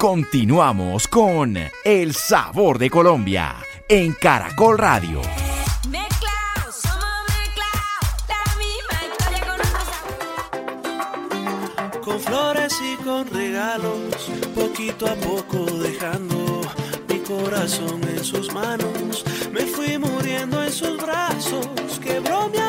Continuamos 0.00 1.06
con 1.08 1.58
El 1.84 2.14
Sabor 2.14 2.78
de 2.78 2.88
Colombia 2.88 3.56
en 3.86 4.14
Caracol 4.14 4.78
Radio. 4.78 5.20
Con 12.02 12.18
flores 12.18 12.80
y 12.82 12.96
con 13.04 13.28
regalos, 13.28 14.30
poquito 14.54 15.06
a 15.06 15.14
poco 15.16 15.66
dejando 15.66 16.62
mi 17.06 17.18
corazón 17.18 18.00
en 18.04 18.24
sus 18.24 18.50
manos. 18.54 19.22
Me 19.52 19.66
fui 19.66 19.98
muriendo 19.98 20.64
en 20.64 20.72
sus 20.72 20.96
brazos, 20.96 21.68
quebró 22.02 22.48
mi 22.48 22.59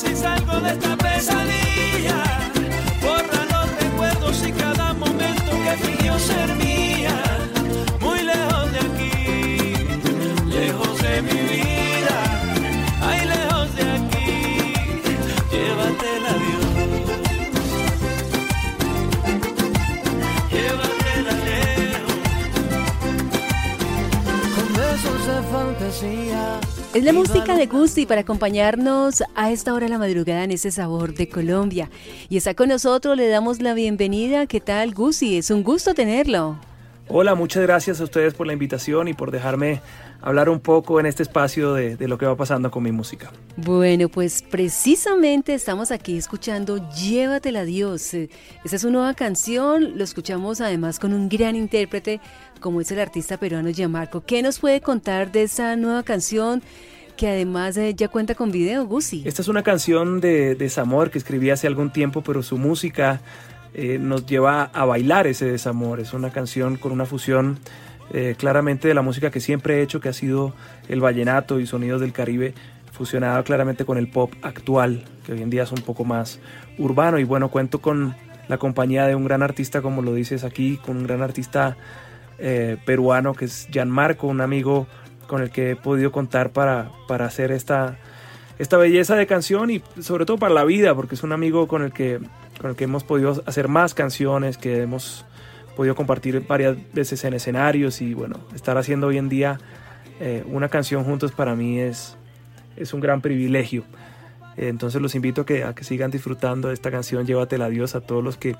si 0.00 0.16
salgo 0.16 0.60
de 0.60 0.70
esta 0.70 0.96
pesadilla. 0.96 1.89
Es 27.00 27.06
la 27.06 27.14
música 27.14 27.56
de 27.56 27.64
Gusti 27.64 28.04
para 28.04 28.20
acompañarnos 28.20 29.22
a 29.34 29.50
esta 29.50 29.72
hora 29.72 29.86
de 29.86 29.90
la 29.92 29.98
madrugada 29.98 30.44
en 30.44 30.50
ese 30.50 30.70
sabor 30.70 31.14
de 31.14 31.30
Colombia. 31.30 31.88
Y 32.28 32.36
está 32.36 32.52
con 32.52 32.68
nosotros, 32.68 33.16
le 33.16 33.26
damos 33.28 33.62
la 33.62 33.72
bienvenida. 33.72 34.46
¿Qué 34.46 34.60
tal, 34.60 34.92
Gusti? 34.92 35.38
Es 35.38 35.50
un 35.50 35.62
gusto 35.62 35.94
tenerlo. 35.94 36.58
Hola, 37.08 37.34
muchas 37.34 37.62
gracias 37.62 38.02
a 38.02 38.04
ustedes 38.04 38.34
por 38.34 38.46
la 38.46 38.52
invitación 38.52 39.08
y 39.08 39.14
por 39.14 39.30
dejarme 39.30 39.80
hablar 40.20 40.50
un 40.50 40.60
poco 40.60 41.00
en 41.00 41.06
este 41.06 41.22
espacio 41.22 41.72
de, 41.72 41.96
lo 42.06 42.18
que 42.18 42.26
va 42.26 42.36
pasando 42.36 42.70
con 42.70 42.82
mi 42.82 42.92
música. 42.92 43.32
Bueno, 43.56 44.08
pues 44.08 44.42
precisamente 44.42 45.54
estamos 45.54 45.90
aquí 45.90 46.18
escuchando 46.18 46.86
Llévatela 46.92 47.64
Dios. 47.64 48.12
Esa 48.12 48.28
es 48.62 48.84
una 48.84 48.98
nueva 48.98 49.14
canción, 49.14 49.96
lo 49.96 50.04
escuchamos 50.04 50.60
además 50.60 50.98
con 50.98 51.14
un 51.14 51.30
gran 51.30 51.56
intérprete 51.56 52.20
como 52.60 52.80
es 52.80 52.90
el 52.92 53.00
artista 53.00 53.38
peruano 53.38 53.70
Gianmarco. 53.70 54.20
¿Qué 54.20 54.42
nos 54.42 54.58
puede 54.58 54.80
contar 54.80 55.32
de 55.32 55.44
esa 55.44 55.76
nueva 55.76 56.02
canción? 56.02 56.62
Que 57.20 57.28
además 57.28 57.76
eh, 57.76 57.94
ya 57.94 58.08
cuenta 58.08 58.34
con 58.34 58.50
video, 58.50 58.86
Gusi. 58.86 59.24
Esta 59.26 59.42
es 59.42 59.48
una 59.48 59.62
canción 59.62 60.22
de 60.22 60.54
desamor 60.54 61.10
que 61.10 61.18
escribí 61.18 61.50
hace 61.50 61.66
algún 61.66 61.92
tiempo, 61.92 62.22
pero 62.22 62.42
su 62.42 62.56
música 62.56 63.20
eh, 63.74 63.98
nos 64.00 64.24
lleva 64.24 64.70
a 64.72 64.86
bailar 64.86 65.26
ese 65.26 65.44
desamor. 65.44 66.00
Es 66.00 66.14
una 66.14 66.30
canción 66.30 66.76
con 66.76 66.92
una 66.92 67.04
fusión 67.04 67.58
eh, 68.14 68.36
claramente 68.38 68.88
de 68.88 68.94
la 68.94 69.02
música 69.02 69.30
que 69.30 69.40
siempre 69.40 69.76
he 69.76 69.82
hecho, 69.82 70.00
que 70.00 70.08
ha 70.08 70.14
sido 70.14 70.54
el 70.88 71.02
vallenato 71.02 71.60
y 71.60 71.66
sonidos 71.66 72.00
del 72.00 72.14
Caribe, 72.14 72.54
fusionado 72.90 73.44
claramente 73.44 73.84
con 73.84 73.98
el 73.98 74.08
pop 74.08 74.32
actual, 74.40 75.04
que 75.26 75.34
hoy 75.34 75.42
en 75.42 75.50
día 75.50 75.64
es 75.64 75.72
un 75.72 75.82
poco 75.82 76.06
más 76.06 76.40
urbano. 76.78 77.18
Y 77.18 77.24
bueno, 77.24 77.50
cuento 77.50 77.82
con 77.82 78.16
la 78.48 78.56
compañía 78.56 79.06
de 79.06 79.14
un 79.14 79.26
gran 79.26 79.42
artista, 79.42 79.82
como 79.82 80.00
lo 80.00 80.14
dices 80.14 80.42
aquí, 80.42 80.78
con 80.78 80.96
un 80.96 81.06
gran 81.06 81.20
artista 81.20 81.76
peruano 82.86 83.34
que 83.34 83.44
es 83.44 83.68
Gianmarco, 83.70 84.26
un 84.26 84.40
amigo 84.40 84.86
con 85.30 85.42
el 85.42 85.52
que 85.52 85.70
he 85.70 85.76
podido 85.76 86.10
contar 86.10 86.50
para, 86.50 86.90
para 87.06 87.24
hacer 87.24 87.52
esta, 87.52 87.96
esta 88.58 88.76
belleza 88.76 89.14
de 89.14 89.28
canción 89.28 89.70
y 89.70 89.80
sobre 90.00 90.26
todo 90.26 90.38
para 90.38 90.52
la 90.52 90.64
vida, 90.64 90.92
porque 90.96 91.14
es 91.14 91.22
un 91.22 91.30
amigo 91.30 91.68
con 91.68 91.82
el 91.82 91.92
que, 91.92 92.18
con 92.60 92.70
el 92.70 92.76
que 92.76 92.82
hemos 92.82 93.04
podido 93.04 93.40
hacer 93.46 93.68
más 93.68 93.94
canciones, 93.94 94.58
que 94.58 94.82
hemos 94.82 95.24
podido 95.76 95.94
compartir 95.94 96.44
varias 96.48 96.76
veces 96.92 97.22
en 97.22 97.34
escenarios 97.34 98.02
y 98.02 98.12
bueno, 98.12 98.40
estar 98.56 98.76
haciendo 98.76 99.06
hoy 99.06 99.18
en 99.18 99.28
día 99.28 99.60
eh, 100.18 100.42
una 100.48 100.68
canción 100.68 101.04
juntos 101.04 101.30
para 101.30 101.54
mí 101.54 101.78
es, 101.78 102.16
es 102.76 102.92
un 102.92 102.98
gran 102.98 103.20
privilegio. 103.20 103.84
entonces 104.56 105.00
los 105.00 105.14
invito 105.14 105.42
a 105.42 105.46
que, 105.46 105.84
sigan 105.84 106.10
disfrutando 106.10 106.68
de 106.68 106.74
esta 106.74 106.90
canción 106.90 107.24
Llévatela 107.24 107.66
a 107.66 107.70
Dios 107.70 107.94
a 107.94 108.00
todos 108.00 108.24
los 108.24 108.36
que 108.36 108.56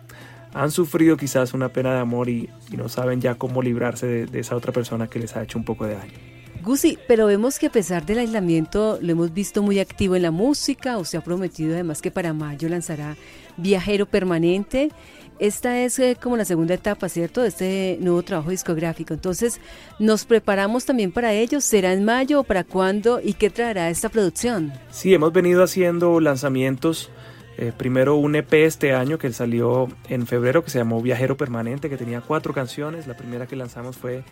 han 0.54 0.70
sufrido 0.70 1.16
quizás 1.16 1.53
una 1.53 1.70
pena 1.70 1.94
de 1.94 1.98
amor 1.98 2.28
y, 2.28 2.48
no 2.76 2.88
saben 2.88 3.20
ya 3.20 3.34
cómo 3.34 3.60
librarse 3.60 4.06
de 4.26 4.38
esa 4.38 4.54
otra 4.54 4.72
persona 4.72 5.09
que 5.09 5.19
les 5.19 5.34
ha 5.34 5.42
hecho 5.42 5.59
un 5.59 5.64
poco 5.64 5.84
de 5.84 5.94
daño. 5.97 6.40
Gusi, 6.62 6.98
pero 7.09 7.26
vemos 7.26 7.59
que 7.59 7.66
a 7.66 7.72
pesar 7.72 8.04
del 8.04 8.19
aislamiento 8.19 8.98
lo 9.00 9.12
hemos 9.12 9.32
visto 9.32 9.62
muy 9.62 9.78
activo 9.78 10.15
en 10.16 10.22
la 10.22 10.31
música, 10.31 10.98
usted 10.98 11.19
ha 11.19 11.25
prometido 11.25 11.72
además 11.72 12.03
que 12.03 12.10
para 12.10 12.34
mayo 12.34 12.69
lanzará 12.69 13.16
Viajero 13.56 14.06
Permanente. 14.06 14.91
Esta 15.38 15.81
es 15.81 15.98
eh, 15.98 16.19
como 16.21 16.37
la 16.37 16.44
segunda 16.44 16.75
etapa, 16.75 17.09
¿cierto?, 17.09 17.41
de 17.41 17.48
este 17.48 17.97
nuevo 18.00 18.22
trabajo 18.22 18.50
discográfico. 18.50 19.15
Entonces, 19.15 19.59
¿nos 19.98 20.26
preparamos 20.26 20.84
también 20.84 21.12
para 21.12 21.32
ello? 21.32 21.62
¿Será 21.62 21.94
en 21.94 22.04
mayo 22.04 22.41
o 22.41 22.44
para 22.44 22.62
cuándo? 22.62 23.21
¿Y 23.25 23.32
qué 23.32 23.48
traerá 23.48 23.88
esta 23.88 24.10
producción? 24.10 24.71
Sí, 24.91 25.15
hemos 25.15 25.32
venido 25.32 25.62
haciendo 25.62 26.21
lanzamientos. 26.21 27.10
Eh, 27.56 27.72
primero 27.75 28.16
un 28.16 28.37
EP 28.37 28.53
este 28.53 28.92
año 28.92 29.19
que 29.19 29.32
salió 29.32 29.88
en 30.09 30.27
febrero 30.27 30.62
que 30.62 30.71
se 30.71 30.78
llamó 30.78 31.00
Viajero 31.00 31.38
Permanente, 31.38 31.88
que 31.88 31.97
tenía 31.97 32.21
cuatro 32.21 32.53
canciones. 32.53 33.06
La 33.06 33.16
primera 33.16 33.47
que 33.47 33.56
lanzamos 33.56 33.97
fue 33.97 34.25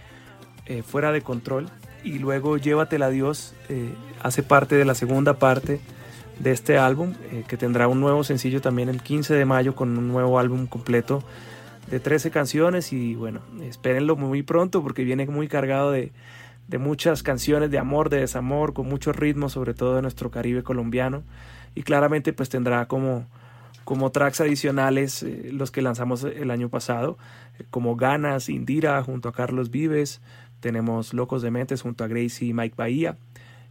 eh, 0.69 0.83
Fuera 0.83 1.12
de 1.12 1.23
Control. 1.23 1.69
Y 2.05 2.19
luego 2.21 2.56
Llévatela 2.56 3.06
a 3.06 3.11
Dios 3.11 3.55
hace 4.23 4.43
parte 4.45 4.77
de 4.77 4.84
la 4.84 4.95
segunda 4.95 5.34
parte 5.34 5.81
de 6.39 6.53
este 6.53 6.79
álbum, 6.79 7.15
eh, 7.33 7.45
que 7.47 7.56
tendrá 7.56 7.89
un 7.89 8.01
nuevo 8.01 8.25
sencillo 8.25 8.61
también 8.61 8.89
el 8.89 9.03
15 9.03 9.34
de 9.34 9.45
mayo 9.45 9.75
con 9.75 9.97
un 9.97 10.09
nuevo 10.09 10.39
álbum 10.39 10.67
completo 10.67 11.23
de 11.91 12.01
13 12.01 12.31
canciones 12.31 12.93
y 12.93 13.15
bueno, 13.15 13.41
espérenlo 13.62 14.15
muy 14.15 14.43
pronto 14.43 14.83
porque 14.83 15.05
viene 15.05 15.27
muy 15.27 15.49
cargado 15.49 15.91
de, 15.91 16.12
de 16.69 16.78
muchas 16.78 17.23
canciones 17.23 17.71
de 17.71 17.78
amor, 17.78 18.11
de 18.11 18.21
desamor, 18.21 18.73
con 18.73 18.89
mucho 18.89 19.12
ritmo, 19.12 19.49
sobre 19.49 19.75
todo 19.75 19.97
de 19.97 20.03
nuestro 20.03 20.31
Caribe 20.31 20.62
colombiano 20.62 21.23
y 21.75 21.83
claramente 21.83 22.33
pues 22.33 22.49
tendrá 22.49 22.87
como, 22.87 23.27
como 23.84 24.11
tracks 24.11 24.41
adicionales 24.41 25.23
eh, 25.23 25.51
los 25.53 25.71
que 25.71 25.83
lanzamos 25.83 26.25
el 26.25 26.51
año 26.51 26.69
pasado, 26.69 27.19
eh, 27.59 27.65
como 27.71 27.97
Ganas, 27.97 28.49
Indira 28.49 29.03
junto 29.03 29.28
a 29.28 29.33
Carlos 29.33 29.71
Vives, 29.71 30.21
tenemos 30.61 31.15
Locos 31.15 31.43
de 31.43 31.51
Mentes 31.51 31.83
junto 31.83 32.05
a 32.05 32.09
Gracie 32.09 32.49
y 32.49 32.53
Mike 32.53 32.75
Bahía, 32.77 33.17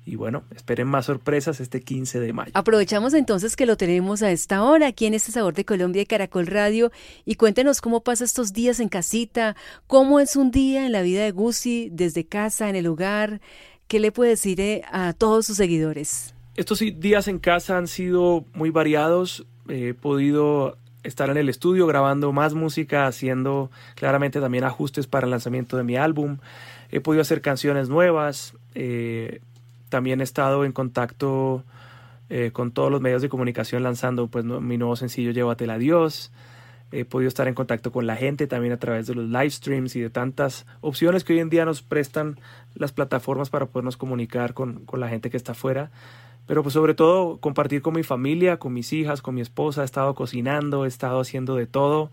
y 0.08 0.16
bueno, 0.16 0.44
esperen 0.56 0.88
más 0.88 1.08
sorpresas 1.08 1.60
este 1.60 1.82
15 1.82 2.22
de 2.22 2.32
mayo. 2.32 2.52
Aprovechamos 2.54 3.14
entonces 3.14 3.58
que 3.58 3.66
lo 3.66 3.76
tenemos 3.76 4.24
a 4.24 4.32
esta 4.32 4.64
hora 4.64 4.88
aquí 4.88 5.06
en 5.06 5.14
este 5.14 5.34
Sabor 5.34 5.54
de 5.54 5.66
Colombia 5.66 6.02
y 6.02 6.06
Caracol 6.06 6.48
Radio 6.48 6.94
y 7.26 7.36
cuéntenos 7.36 7.82
cómo 7.82 8.04
pasa 8.04 8.24
estos 8.24 8.54
días 8.54 8.80
en 8.80 8.88
casita, 8.88 9.58
cómo 9.86 10.22
es 10.22 10.38
un 10.38 10.50
día 10.50 10.86
en 10.86 10.94
la 10.94 11.02
vida 11.02 11.26
de 11.26 11.32
Gusi 11.32 11.90
desde 11.92 12.26
casa, 12.26 12.70
en 12.70 12.78
el 12.78 12.88
hogar, 12.88 13.42
qué 13.90 14.00
le 14.00 14.14
puede 14.14 14.32
decir 14.32 14.62
eh, 14.62 14.84
a 14.90 15.12
todos 15.12 15.46
sus 15.46 15.58
seguidores. 15.58 16.34
Estos 16.56 16.80
días 16.80 17.28
en 17.28 17.38
casa 17.38 17.78
han 17.78 17.88
sido 17.88 18.46
muy 18.54 18.70
variados, 18.70 19.46
he 19.68 19.94
podido 19.94 20.78
estar 21.04 21.30
en 21.30 21.38
el 21.38 21.50
estudio 21.50 21.86
grabando 21.86 22.32
más 22.32 22.54
música, 22.54 23.08
haciendo 23.08 23.72
claramente 23.96 24.40
también 24.40 24.64
ajustes 24.64 25.06
para 25.06 25.26
el 25.26 25.32
lanzamiento 25.32 25.76
de 25.76 25.84
mi 25.84 25.98
álbum. 25.98 26.38
He 26.92 27.00
podido 27.00 27.22
hacer 27.22 27.42
canciones 27.42 27.90
nuevas, 27.90 28.56
eh, 28.76 29.42
también 29.90 30.22
he 30.22 30.24
estado 30.24 30.66
en 30.66 30.72
contacto 30.72 31.64
eh, 32.30 32.52
con 32.52 32.72
todos 32.72 32.92
los 32.92 33.02
medios 33.02 33.22
de 33.22 33.30
comunicación 33.30 33.84
lanzando 33.84 34.28
pues 34.28 34.44
mi 34.44 34.78
nuevo 34.78 34.96
sencillo 34.96 35.32
Llévatela 35.32 35.76
a 35.76 35.78
Dios. 35.78 36.32
He 36.92 37.04
podido 37.04 37.28
estar 37.28 37.48
en 37.48 37.54
contacto 37.54 37.92
con 37.92 38.08
la 38.08 38.16
gente 38.16 38.48
también 38.48 38.74
a 38.74 38.78
través 38.78 39.08
de 39.08 39.16
los 39.16 39.26
live 39.26 39.50
streams 39.50 39.96
y 39.98 40.02
de 40.02 40.10
tantas 40.10 40.66
opciones 40.80 41.24
que 41.24 41.34
hoy 41.34 41.40
en 41.40 41.50
día 41.50 41.66
nos 41.66 41.82
prestan 41.82 42.40
las 42.76 42.94
plataformas 42.94 43.50
para 43.50 43.66
podernos 43.66 43.98
comunicar 43.98 44.54
con, 44.54 44.86
con 44.86 45.02
la 45.02 45.10
gente 45.10 45.30
que 45.30 45.36
está 45.36 45.52
afuera. 45.52 45.92
Pero 46.48 46.64
pues 46.64 46.74
sobre 46.74 46.94
todo 46.94 47.38
compartir 47.40 47.82
con 47.82 47.94
mi 47.94 48.04
familia, 48.04 48.58
con 48.58 48.74
mis 48.74 48.94
hijas, 48.94 49.22
con 49.22 49.36
mi 49.36 49.42
esposa. 49.42 49.82
He 49.82 49.86
estado 49.86 50.16
cocinando, 50.16 50.86
he 50.86 50.88
estado 50.88 51.20
haciendo 51.20 51.56
de 51.56 51.68
todo. 51.68 52.10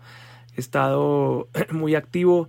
He 0.57 0.61
estado 0.61 1.49
muy 1.71 1.95
activo. 1.95 2.49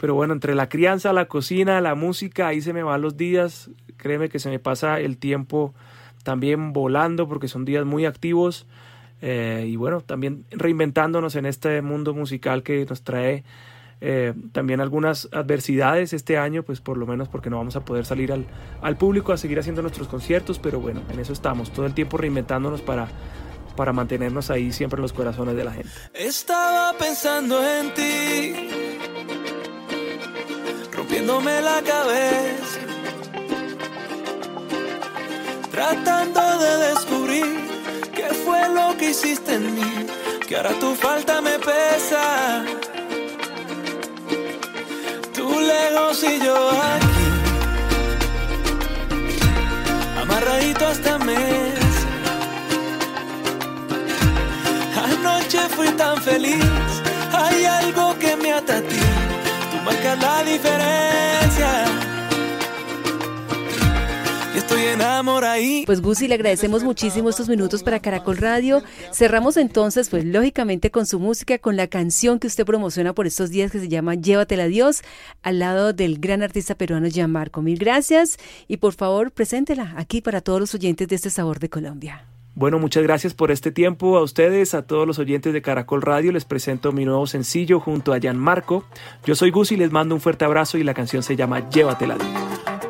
Pero 0.00 0.14
bueno, 0.14 0.32
entre 0.32 0.54
la 0.54 0.70
crianza, 0.70 1.12
la 1.12 1.26
cocina, 1.26 1.78
la 1.82 1.94
música, 1.94 2.48
ahí 2.48 2.62
se 2.62 2.72
me 2.72 2.82
van 2.82 3.02
los 3.02 3.18
días. 3.18 3.68
Créeme 3.98 4.30
que 4.30 4.38
se 4.38 4.48
me 4.48 4.58
pasa 4.58 4.98
el 4.98 5.18
tiempo 5.18 5.74
también 6.22 6.72
volando 6.72 7.28
porque 7.28 7.48
son 7.48 7.66
días 7.66 7.84
muy 7.84 8.06
activos. 8.06 8.66
Eh, 9.20 9.66
y 9.68 9.76
bueno, 9.76 10.00
también 10.00 10.46
reinventándonos 10.52 11.36
en 11.36 11.44
este 11.44 11.82
mundo 11.82 12.14
musical 12.14 12.62
que 12.62 12.86
nos 12.88 13.02
trae 13.02 13.44
eh, 14.00 14.32
también 14.52 14.80
algunas 14.80 15.28
adversidades 15.32 16.14
este 16.14 16.38
año, 16.38 16.62
pues 16.62 16.80
por 16.80 16.96
lo 16.96 17.06
menos 17.06 17.28
porque 17.28 17.50
no 17.50 17.58
vamos 17.58 17.76
a 17.76 17.84
poder 17.84 18.06
salir 18.06 18.32
al, 18.32 18.46
al, 18.80 18.96
público 18.96 19.34
a 19.34 19.36
seguir 19.36 19.58
haciendo 19.58 19.82
nuestros 19.82 20.08
conciertos, 20.08 20.58
pero 20.58 20.80
bueno, 20.80 21.02
en 21.12 21.20
eso 21.20 21.34
estamos, 21.34 21.70
todo 21.70 21.84
el 21.84 21.92
tiempo 21.92 22.16
reinventándonos 22.16 22.80
para, 22.80 23.08
para 23.76 23.92
mantenernos 23.92 24.50
ahí 24.50 24.72
siempre 24.72 24.96
en 24.96 25.02
los 25.02 25.12
corazones 25.12 25.54
de 25.54 25.64
la 25.64 25.72
gente. 25.72 25.90
Estaba 26.14 26.96
pensando 26.96 27.62
en 27.62 27.92
ti 27.92 28.89
rascándome 31.10 31.60
la 31.60 31.82
cabeza, 31.82 32.78
tratando 35.70 36.58
de 36.58 36.76
descubrir 36.88 37.46
qué 38.14 38.28
fue 38.44 38.68
lo 38.68 38.96
que 38.96 39.10
hiciste 39.10 39.54
en 39.54 39.74
mí, 39.74 40.06
que 40.46 40.56
ahora 40.56 40.70
tu 40.78 40.94
falta 40.94 41.40
me 41.40 41.58
pesa. 41.58 42.64
Tú 45.34 45.48
lejos 45.60 46.22
y 46.22 46.38
yo 46.44 46.70
aquí, 46.70 47.28
amarradito 50.22 50.86
hasta 50.86 51.18
mes. 51.18 51.74
Anoche 55.04 55.58
fui 55.76 55.88
tan 55.92 56.20
feliz, 56.22 56.64
hay 57.32 57.64
algo 57.64 58.16
que 58.18 58.36
me 58.36 58.52
ata 58.52 58.76
a 58.76 58.82
ti, 58.82 59.00
marcas 59.84 60.20
la 60.20 60.42
diferencia. 60.42 61.84
Y 64.54 64.58
estoy 64.58 64.82
enamorado. 64.82 65.62
Pues 65.86 66.00
Gusi, 66.00 66.26
le 66.26 66.34
agradecemos 66.34 66.82
muchísimo 66.82 67.30
estos 67.30 67.48
minutos 67.48 67.82
para 67.82 68.00
Caracol 68.00 68.36
Radio. 68.36 68.82
Cerramos 69.12 69.56
entonces, 69.56 70.08
pues 70.08 70.24
lógicamente 70.24 70.90
con 70.90 71.06
su 71.06 71.20
música, 71.20 71.58
con 71.58 71.76
la 71.76 71.86
canción 71.86 72.38
que 72.38 72.48
usted 72.48 72.64
promociona 72.64 73.12
por 73.12 73.26
estos 73.26 73.50
días 73.50 73.70
que 73.70 73.78
se 73.78 73.88
llama 73.88 74.16
Llévatela 74.16 74.64
a 74.64 74.68
Dios, 74.68 75.02
al 75.42 75.60
lado 75.60 75.92
del 75.92 76.18
gran 76.18 76.42
artista 76.42 76.74
peruano 76.74 77.08
Gianmarco. 77.08 77.62
Mil 77.62 77.78
gracias 77.78 78.38
y 78.66 78.78
por 78.78 78.94
favor, 78.94 79.30
preséntela 79.30 79.94
aquí 79.96 80.20
para 80.20 80.40
todos 80.40 80.58
los 80.58 80.74
oyentes 80.74 81.06
de 81.06 81.16
este 81.16 81.30
Sabor 81.30 81.60
de 81.60 81.68
Colombia. 81.68 82.26
Bueno, 82.54 82.78
muchas 82.78 83.02
gracias 83.02 83.32
por 83.32 83.50
este 83.50 83.70
tiempo 83.70 84.18
a 84.18 84.22
ustedes, 84.22 84.74
a 84.74 84.82
todos 84.82 85.06
los 85.06 85.18
oyentes 85.18 85.52
de 85.52 85.62
Caracol 85.62 86.02
Radio. 86.02 86.32
Les 86.32 86.44
presento 86.44 86.92
mi 86.92 87.04
nuevo 87.04 87.26
sencillo 87.26 87.80
junto 87.80 88.12
a 88.12 88.18
Gianmarco. 88.18 88.84
Yo 89.24 89.34
soy 89.34 89.50
Gusi, 89.50 89.76
les 89.76 89.92
mando 89.92 90.14
un 90.14 90.20
fuerte 90.20 90.44
abrazo 90.44 90.76
y 90.76 90.84
la 90.84 90.94
canción 90.94 91.22
se 91.22 91.36
llama 91.36 91.68
Llévatela. 91.70 92.16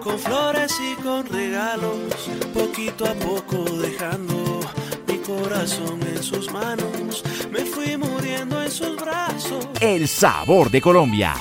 Con 0.02 0.18
flores 0.18 0.72
y 0.80 1.02
con 1.02 1.26
regalos, 1.26 2.30
poquito 2.54 3.04
a 3.04 3.12
poco 3.14 3.64
dejando 3.78 4.60
mi 5.06 5.18
corazón 5.18 6.00
en 6.02 6.22
sus 6.22 6.50
manos. 6.50 7.22
Me 7.52 7.60
fui 7.60 7.96
muriendo 7.98 8.62
en 8.62 8.70
sus 8.70 8.96
brazos. 8.96 9.68
El 9.80 10.08
sabor 10.08 10.70
de 10.70 10.80
Colombia. 10.80 11.34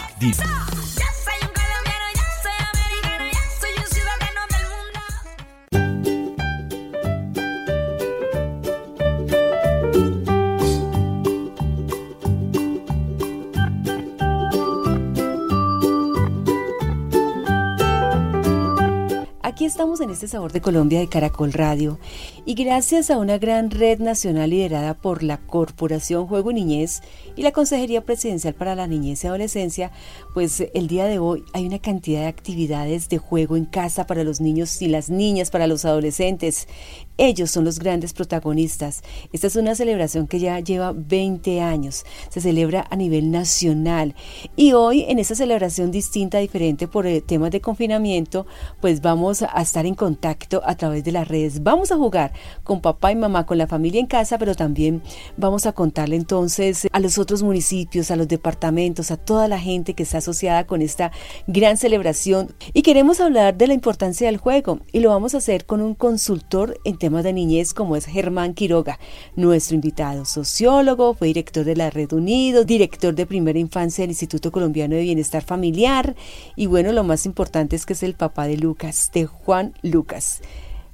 Aquí 19.59 19.65
estamos 19.65 19.99
en 19.99 20.09
este 20.09 20.29
Sabor 20.29 20.53
de 20.53 20.61
Colombia 20.61 21.01
de 21.01 21.09
Caracol 21.09 21.51
Radio 21.51 21.99
y 22.45 22.53
gracias 22.53 23.09
a 23.09 23.17
una 23.17 23.37
gran 23.37 23.71
red 23.71 23.99
nacional 23.99 24.49
liderada 24.49 24.93
por 24.93 25.23
la 25.23 25.37
Corporación 25.37 26.27
Juego 26.27 26.51
Niñez 26.51 27.01
y 27.35 27.41
la 27.41 27.51
Consejería 27.51 28.01
Presidencial 28.01 28.53
para 28.53 28.75
la 28.75 28.87
Niñez 28.87 29.23
y 29.23 29.27
Adolescencia, 29.27 29.91
pues 30.33 30.63
el 30.73 30.87
día 30.87 31.05
de 31.05 31.19
hoy 31.19 31.43
hay 31.53 31.65
una 31.65 31.79
cantidad 31.79 32.21
de 32.21 32.27
actividades 32.27 33.09
de 33.09 33.17
juego 33.17 33.57
en 33.57 33.65
casa 33.65 34.05
para 34.05 34.23
los 34.23 34.41
niños 34.41 34.81
y 34.81 34.87
las 34.87 35.09
niñas, 35.09 35.49
para 35.49 35.67
los 35.67 35.85
adolescentes. 35.85 36.67
Ellos 37.17 37.51
son 37.51 37.65
los 37.65 37.79
grandes 37.79 38.13
protagonistas. 38.13 39.03
Esta 39.33 39.47
es 39.47 39.55
una 39.57 39.75
celebración 39.75 40.25
que 40.25 40.39
ya 40.39 40.59
lleva 40.59 40.93
20 40.95 41.59
años. 41.61 42.05
Se 42.29 42.39
celebra 42.39 42.87
a 42.89 42.95
nivel 42.95 43.29
nacional. 43.29 44.15
Y 44.55 44.71
hoy, 44.71 45.03
en 45.09 45.19
esta 45.19 45.35
celebración 45.35 45.91
distinta, 45.91 46.37
diferente 46.37 46.87
por 46.87 47.05
eh, 47.05 47.19
temas 47.19 47.51
de 47.51 47.59
confinamiento, 47.59 48.47
pues 48.79 49.01
vamos 49.01 49.41
a 49.41 49.61
estar 49.61 49.85
en 49.85 49.95
contacto 49.95 50.61
a 50.63 50.75
través 50.75 51.03
de 51.03 51.11
las 51.11 51.27
redes. 51.27 51.61
Vamos 51.61 51.91
a 51.91 51.97
jugar 51.97 52.28
con 52.63 52.81
papá 52.81 53.11
y 53.11 53.15
mamá, 53.15 53.45
con 53.45 53.57
la 53.57 53.67
familia 53.67 53.99
en 53.99 54.07
casa, 54.07 54.37
pero 54.37 54.55
también 54.55 55.01
vamos 55.37 55.65
a 55.65 55.73
contarle 55.73 56.15
entonces 56.15 56.87
a 56.91 56.99
los 56.99 57.17
otros 57.17 57.43
municipios, 57.43 58.11
a 58.11 58.15
los 58.15 58.27
departamentos, 58.27 59.11
a 59.11 59.17
toda 59.17 59.47
la 59.47 59.59
gente 59.59 59.93
que 59.93 60.03
está 60.03 60.19
asociada 60.19 60.65
con 60.65 60.81
esta 60.81 61.11
gran 61.47 61.77
celebración. 61.77 62.55
Y 62.73 62.81
queremos 62.81 63.19
hablar 63.19 63.57
de 63.57 63.67
la 63.67 63.73
importancia 63.73 64.27
del 64.27 64.37
juego 64.37 64.79
y 64.91 64.99
lo 64.99 65.09
vamos 65.09 65.35
a 65.35 65.39
hacer 65.39 65.65
con 65.65 65.81
un 65.81 65.95
consultor 65.95 66.79
en 66.83 66.97
temas 66.97 67.23
de 67.23 67.33
niñez 67.33 67.73
como 67.73 67.95
es 67.95 68.05
Germán 68.05 68.53
Quiroga, 68.53 68.99
nuestro 69.35 69.75
invitado, 69.75 70.25
sociólogo, 70.25 71.13
fue 71.13 71.27
director 71.27 71.65
de 71.65 71.75
la 71.75 71.89
Red 71.89 72.13
Unidos, 72.13 72.65
director 72.65 73.15
de 73.15 73.25
primera 73.25 73.59
infancia 73.59 74.03
del 74.03 74.11
Instituto 74.11 74.51
Colombiano 74.51 74.95
de 74.95 75.01
Bienestar 75.01 75.43
Familiar 75.43 76.15
y 76.55 76.67
bueno, 76.67 76.91
lo 76.91 77.03
más 77.03 77.25
importante 77.25 77.75
es 77.75 77.85
que 77.85 77.93
es 77.93 78.03
el 78.03 78.15
papá 78.15 78.47
de 78.47 78.57
Lucas, 78.57 79.11
de 79.13 79.25
Juan 79.25 79.73
Lucas. 79.81 80.41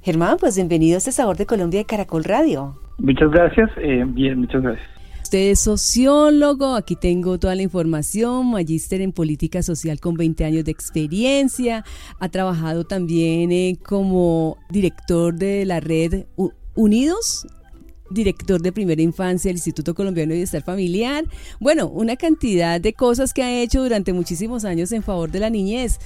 Germán, 0.06 0.36
pues 0.38 0.54
bienvenido 0.54 0.94
a 0.94 0.98
este 0.98 1.10
Sabor 1.10 1.36
de 1.36 1.46
Colombia 1.46 1.80
de 1.80 1.84
Caracol 1.84 2.22
Radio. 2.22 2.80
Muchas 2.98 3.28
gracias. 3.28 3.68
eh, 3.82 4.04
bien, 4.06 4.38
muchas 4.38 4.62
gracias. 4.62 4.86
Usted 5.24 5.50
es 5.50 5.58
sociólogo, 5.58 6.76
aquí 6.76 6.94
tengo 6.94 7.40
toda 7.40 7.56
la 7.56 7.62
información, 7.62 8.52
magíster 8.52 9.00
en 9.00 9.10
política 9.10 9.64
social 9.64 9.98
con 9.98 10.14
20 10.14 10.44
años 10.44 10.64
de 10.64 10.70
experiencia, 10.70 11.84
ha 12.20 12.28
trabajado 12.28 12.84
también 12.84 13.50
eh, 13.50 13.76
como 13.84 14.58
director 14.70 15.34
de 15.34 15.64
la 15.66 15.80
red 15.80 16.26
U- 16.36 16.52
Unidos, 16.76 17.44
director 18.08 18.62
de 18.62 18.70
primera 18.70 19.02
infancia 19.02 19.48
del 19.48 19.56
Instituto 19.56 19.92
Colombiano 19.96 20.28
de 20.28 20.34
Bienestar 20.36 20.62
Familiar. 20.62 21.24
Bueno, 21.58 21.88
una 21.88 22.14
cantidad 22.14 22.80
de 22.80 22.92
cosas 22.92 23.34
que 23.34 23.42
ha 23.42 23.60
hecho 23.60 23.82
durante 23.82 24.12
muchísimos 24.12 24.64
años 24.64 24.92
en 24.92 25.02
favor 25.02 25.32
de 25.32 25.40
la 25.40 25.50
niñez. 25.50 25.98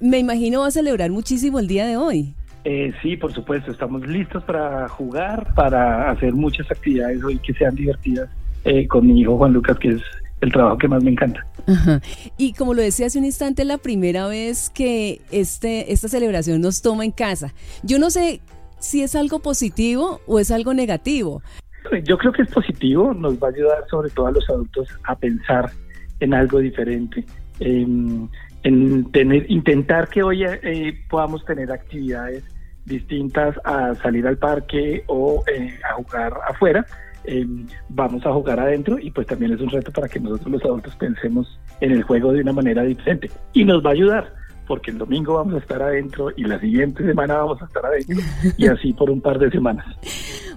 Me 0.00 0.18
imagino 0.18 0.62
va 0.62 0.66
a 0.66 0.70
celebrar 0.72 1.12
muchísimo 1.12 1.60
el 1.60 1.68
día 1.68 1.86
de 1.86 1.96
hoy. 1.96 2.34
Eh, 2.64 2.92
sí, 3.02 3.16
por 3.16 3.32
supuesto, 3.32 3.70
estamos 3.70 4.06
listos 4.06 4.42
para 4.44 4.88
jugar, 4.88 5.52
para 5.54 6.10
hacer 6.10 6.32
muchas 6.32 6.70
actividades 6.70 7.22
hoy 7.22 7.38
que 7.38 7.52
sean 7.52 7.74
divertidas 7.74 8.30
eh, 8.64 8.88
con 8.88 9.06
mi 9.06 9.20
hijo 9.20 9.36
Juan 9.36 9.52
Lucas, 9.52 9.78
que 9.78 9.90
es 9.90 10.02
el 10.40 10.50
trabajo 10.50 10.78
que 10.78 10.88
más 10.88 11.02
me 11.02 11.10
encanta. 11.10 11.46
Ajá. 11.66 12.00
Y 12.38 12.54
como 12.54 12.72
lo 12.72 12.80
decía 12.80 13.06
hace 13.06 13.18
un 13.18 13.26
instante, 13.26 13.64
la 13.64 13.76
primera 13.78 14.26
vez 14.26 14.70
que 14.70 15.20
este, 15.30 15.92
esta 15.92 16.08
celebración 16.08 16.60
nos 16.62 16.80
toma 16.80 17.04
en 17.04 17.10
casa. 17.10 17.52
Yo 17.82 17.98
no 17.98 18.10
sé 18.10 18.40
si 18.78 19.02
es 19.02 19.14
algo 19.14 19.40
positivo 19.40 20.20
o 20.26 20.38
es 20.38 20.50
algo 20.50 20.72
negativo. 20.72 21.42
Yo 22.04 22.16
creo 22.16 22.32
que 22.32 22.42
es 22.42 22.48
positivo, 22.48 23.12
nos 23.12 23.34
va 23.34 23.48
a 23.48 23.50
ayudar 23.50 23.84
sobre 23.90 24.08
todo 24.08 24.28
a 24.28 24.32
los 24.32 24.48
adultos 24.48 24.88
a 25.04 25.14
pensar 25.16 25.70
en 26.20 26.32
algo 26.32 26.58
diferente, 26.60 27.26
en, 27.60 28.30
en 28.62 29.10
tener, 29.12 29.50
intentar 29.50 30.08
que 30.08 30.22
hoy 30.22 30.44
eh, 30.44 30.98
podamos 31.10 31.44
tener 31.44 31.70
actividades 31.70 32.42
distintas 32.84 33.56
a 33.64 33.94
salir 33.96 34.26
al 34.26 34.38
parque 34.38 35.04
o 35.06 35.42
eh, 35.46 35.78
a 35.88 35.94
jugar 35.94 36.32
afuera. 36.48 36.86
Eh, 37.26 37.46
vamos 37.88 38.24
a 38.26 38.32
jugar 38.32 38.60
adentro 38.60 38.98
y 38.98 39.10
pues 39.10 39.26
también 39.26 39.52
es 39.52 39.60
un 39.60 39.70
reto 39.70 39.90
para 39.90 40.08
que 40.08 40.20
nosotros 40.20 40.52
los 40.52 40.64
adultos 40.64 40.94
pensemos 40.96 41.58
en 41.80 41.92
el 41.92 42.02
juego 42.02 42.32
de 42.32 42.42
una 42.42 42.52
manera 42.52 42.82
diferente 42.82 43.30
y 43.54 43.64
nos 43.64 43.82
va 43.84 43.90
a 43.90 43.92
ayudar 43.94 44.43
porque 44.66 44.90
el 44.90 44.98
domingo 44.98 45.34
vamos 45.34 45.54
a 45.54 45.58
estar 45.58 45.82
adentro 45.82 46.30
y 46.36 46.44
la 46.44 46.58
siguiente 46.60 47.04
semana 47.04 47.36
vamos 47.36 47.60
a 47.62 47.66
estar 47.66 47.84
adentro 47.86 48.16
y 48.56 48.66
así 48.66 48.92
por 48.92 49.10
un 49.10 49.20
par 49.20 49.38
de 49.38 49.50
semanas. 49.50 49.86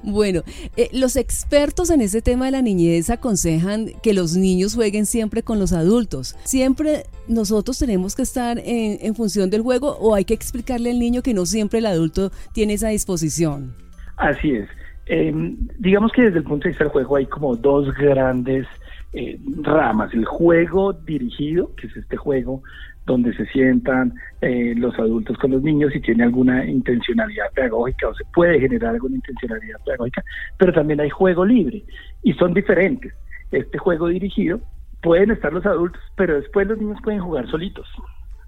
Bueno, 0.04 0.44
eh, 0.76 0.90
los 0.94 1.16
expertos 1.16 1.90
en 1.90 2.02
ese 2.02 2.22
tema 2.22 2.46
de 2.46 2.52
la 2.52 2.62
niñez 2.62 3.10
aconsejan 3.10 3.88
que 4.02 4.14
los 4.14 4.38
niños 4.38 4.76
jueguen 4.76 5.06
siempre 5.06 5.44
con 5.44 5.60
los 5.60 5.74
adultos. 5.74 6.36
Siempre 6.44 7.04
nosotros 7.28 7.78
tenemos 7.80 8.16
que 8.16 8.22
estar 8.22 8.60
en, 8.60 9.00
en 9.02 9.16
función 9.16 9.50
del 9.50 9.62
juego 9.62 9.98
o 10.00 10.16
hay 10.16 10.26
que 10.26 10.34
explicarle 10.34 10.92
al 10.92 11.00
niño 11.00 11.22
que 11.22 11.34
no 11.34 11.46
siempre 11.46 11.80
el 11.80 11.88
adulto 11.88 12.32
tiene 12.54 12.74
esa 12.74 12.90
disposición. 12.90 13.74
Así 14.18 14.52
es. 14.52 14.70
Eh, 15.10 15.34
digamos 15.80 16.12
que 16.12 16.24
desde 16.24 16.40
el 16.40 16.44
punto 16.44 16.64
de 16.64 16.70
vista 16.70 16.84
del 16.84 16.92
juego 16.92 17.16
hay 17.16 17.26
como 17.26 17.56
dos 17.56 17.94
grandes 17.96 18.68
eh, 19.14 19.40
ramas. 19.62 20.14
El 20.14 20.26
juego 20.26 20.94
dirigido, 20.94 21.74
que 21.76 21.88
es 21.88 21.98
este 21.98 22.18
juego 22.18 22.62
donde 23.08 23.34
se 23.36 23.46
sientan 23.48 24.14
eh, 24.42 24.74
los 24.76 24.94
adultos 25.00 25.38
con 25.38 25.52
los 25.52 25.64
niños 25.64 25.96
y 25.96 26.02
tiene 26.02 26.24
alguna 26.24 26.66
intencionalidad 26.66 27.52
pedagógica 27.56 28.10
o 28.10 28.14
se 28.14 28.26
puede 28.34 28.60
generar 28.60 28.94
alguna 28.94 29.16
intencionalidad 29.16 29.80
pedagógica, 29.86 30.24
pero 30.58 30.74
también 30.74 31.00
hay 31.00 31.10
juego 31.10 31.46
libre 31.46 31.84
y 32.22 32.34
son 32.34 32.54
diferentes. 32.54 33.14
Este 33.52 33.78
juego 33.78 34.10
dirigido 34.10 34.60
pueden 35.02 35.32
estar 35.32 35.54
los 35.54 35.66
adultos, 35.66 36.02
pero 36.18 36.36
después 36.36 36.68
los 36.68 36.78
niños 36.78 37.00
pueden 37.02 37.22
jugar 37.22 37.50
solitos. 37.50 37.88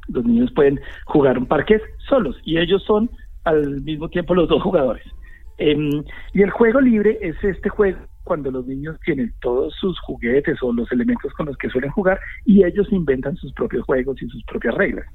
Los 0.09 0.25
niños 0.25 0.51
pueden 0.51 0.79
jugar 1.05 1.37
un 1.37 1.45
parqués 1.45 1.81
solos 2.09 2.35
y 2.43 2.57
ellos 2.57 2.83
son 2.83 3.09
al 3.45 3.81
mismo 3.81 4.09
tiempo 4.09 4.35
los 4.35 4.49
dos 4.49 4.61
jugadores. 4.61 5.05
Eh, 5.57 6.03
y 6.33 6.41
el 6.41 6.49
juego 6.49 6.81
libre 6.81 7.17
es 7.21 7.41
este 7.43 7.69
juego 7.69 7.99
cuando 8.23 8.51
los 8.51 8.67
niños 8.67 8.97
tienen 9.05 9.33
todos 9.41 9.73
sus 9.75 9.99
juguetes 9.99 10.57
o 10.61 10.73
los 10.73 10.91
elementos 10.91 11.33
con 11.33 11.47
los 11.47 11.57
que 11.57 11.69
suelen 11.69 11.91
jugar 11.91 12.19
y 12.45 12.63
ellos 12.63 12.87
inventan 12.91 13.35
sus 13.37 13.53
propios 13.53 13.85
juegos 13.85 14.21
y 14.21 14.27
sus 14.29 14.43
propias 14.43 14.75
reglas. 14.75 15.05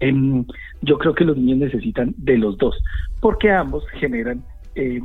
Eh, 0.00 0.44
yo 0.82 0.98
creo 0.98 1.14
que 1.14 1.24
los 1.24 1.36
niños 1.36 1.58
necesitan 1.58 2.14
de 2.16 2.38
los 2.38 2.56
dos, 2.58 2.76
porque 3.20 3.50
ambos 3.50 3.84
generan, 3.94 4.42
eh, 4.74 5.00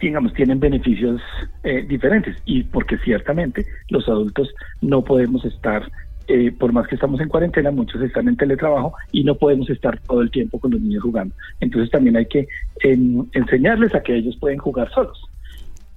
digamos, 0.00 0.32
tienen 0.34 0.60
beneficios 0.60 1.20
eh, 1.64 1.84
diferentes 1.88 2.36
y 2.44 2.62
porque 2.64 2.98
ciertamente 2.98 3.66
los 3.88 4.08
adultos 4.08 4.52
no 4.80 5.02
podemos 5.02 5.44
estar 5.44 5.90
eh, 6.32 6.52
por 6.52 6.72
más 6.72 6.86
que 6.86 6.94
estamos 6.94 7.20
en 7.20 7.28
cuarentena, 7.28 7.72
muchos 7.72 8.00
están 8.02 8.28
en 8.28 8.36
teletrabajo 8.36 8.94
y 9.10 9.24
no 9.24 9.34
podemos 9.34 9.68
estar 9.68 9.98
todo 10.02 10.20
el 10.20 10.30
tiempo 10.30 10.60
con 10.60 10.70
los 10.70 10.80
niños 10.80 11.02
jugando. 11.02 11.34
Entonces 11.58 11.90
también 11.90 12.16
hay 12.16 12.26
que 12.26 12.46
em, 12.84 13.26
enseñarles 13.32 13.92
a 13.96 14.02
que 14.04 14.14
ellos 14.14 14.36
pueden 14.38 14.58
jugar 14.58 14.88
solos. 14.92 15.29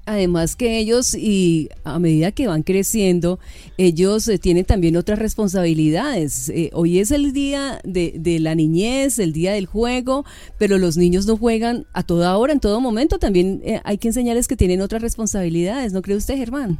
Además 0.06 0.58
que 0.58 0.80
ellos, 0.80 1.16
y 1.16 1.70
a 1.86 1.98
medida 1.98 2.34
que 2.34 2.48
van 2.48 2.64
creciendo, 2.64 3.40
ellos 3.78 4.28
eh, 4.28 4.38
tienen 4.38 4.66
también 4.66 4.98
otras 4.98 5.18
responsabilidades. 5.18 6.50
Eh, 6.50 6.72
hoy 6.74 7.00
es 7.00 7.12
el 7.12 7.32
día 7.32 7.80
de, 7.86 8.14
de 8.20 8.40
la 8.40 8.54
niñez, 8.54 9.18
el 9.20 9.32
día 9.32 9.54
del 9.54 9.66
juego, 9.66 10.26
pero 10.58 10.78
los 10.78 10.98
niños 10.98 11.26
no 11.26 11.38
juegan 11.38 11.86
a 11.94 12.04
toda 12.04 12.38
hora, 12.38 12.52
en 12.52 12.60
todo 12.60 12.82
momento. 12.82 13.18
También 13.18 13.62
eh, 13.64 13.80
hay 13.86 13.98
que 13.98 14.10
enseñarles 14.10 14.50
que 14.50 14.58
tienen 14.58 14.82
otras 14.82 15.02
responsabilidades, 15.02 15.94
¿no 15.94 16.02
cree 16.02 16.18
usted, 16.18 16.36
Germán? 16.36 16.80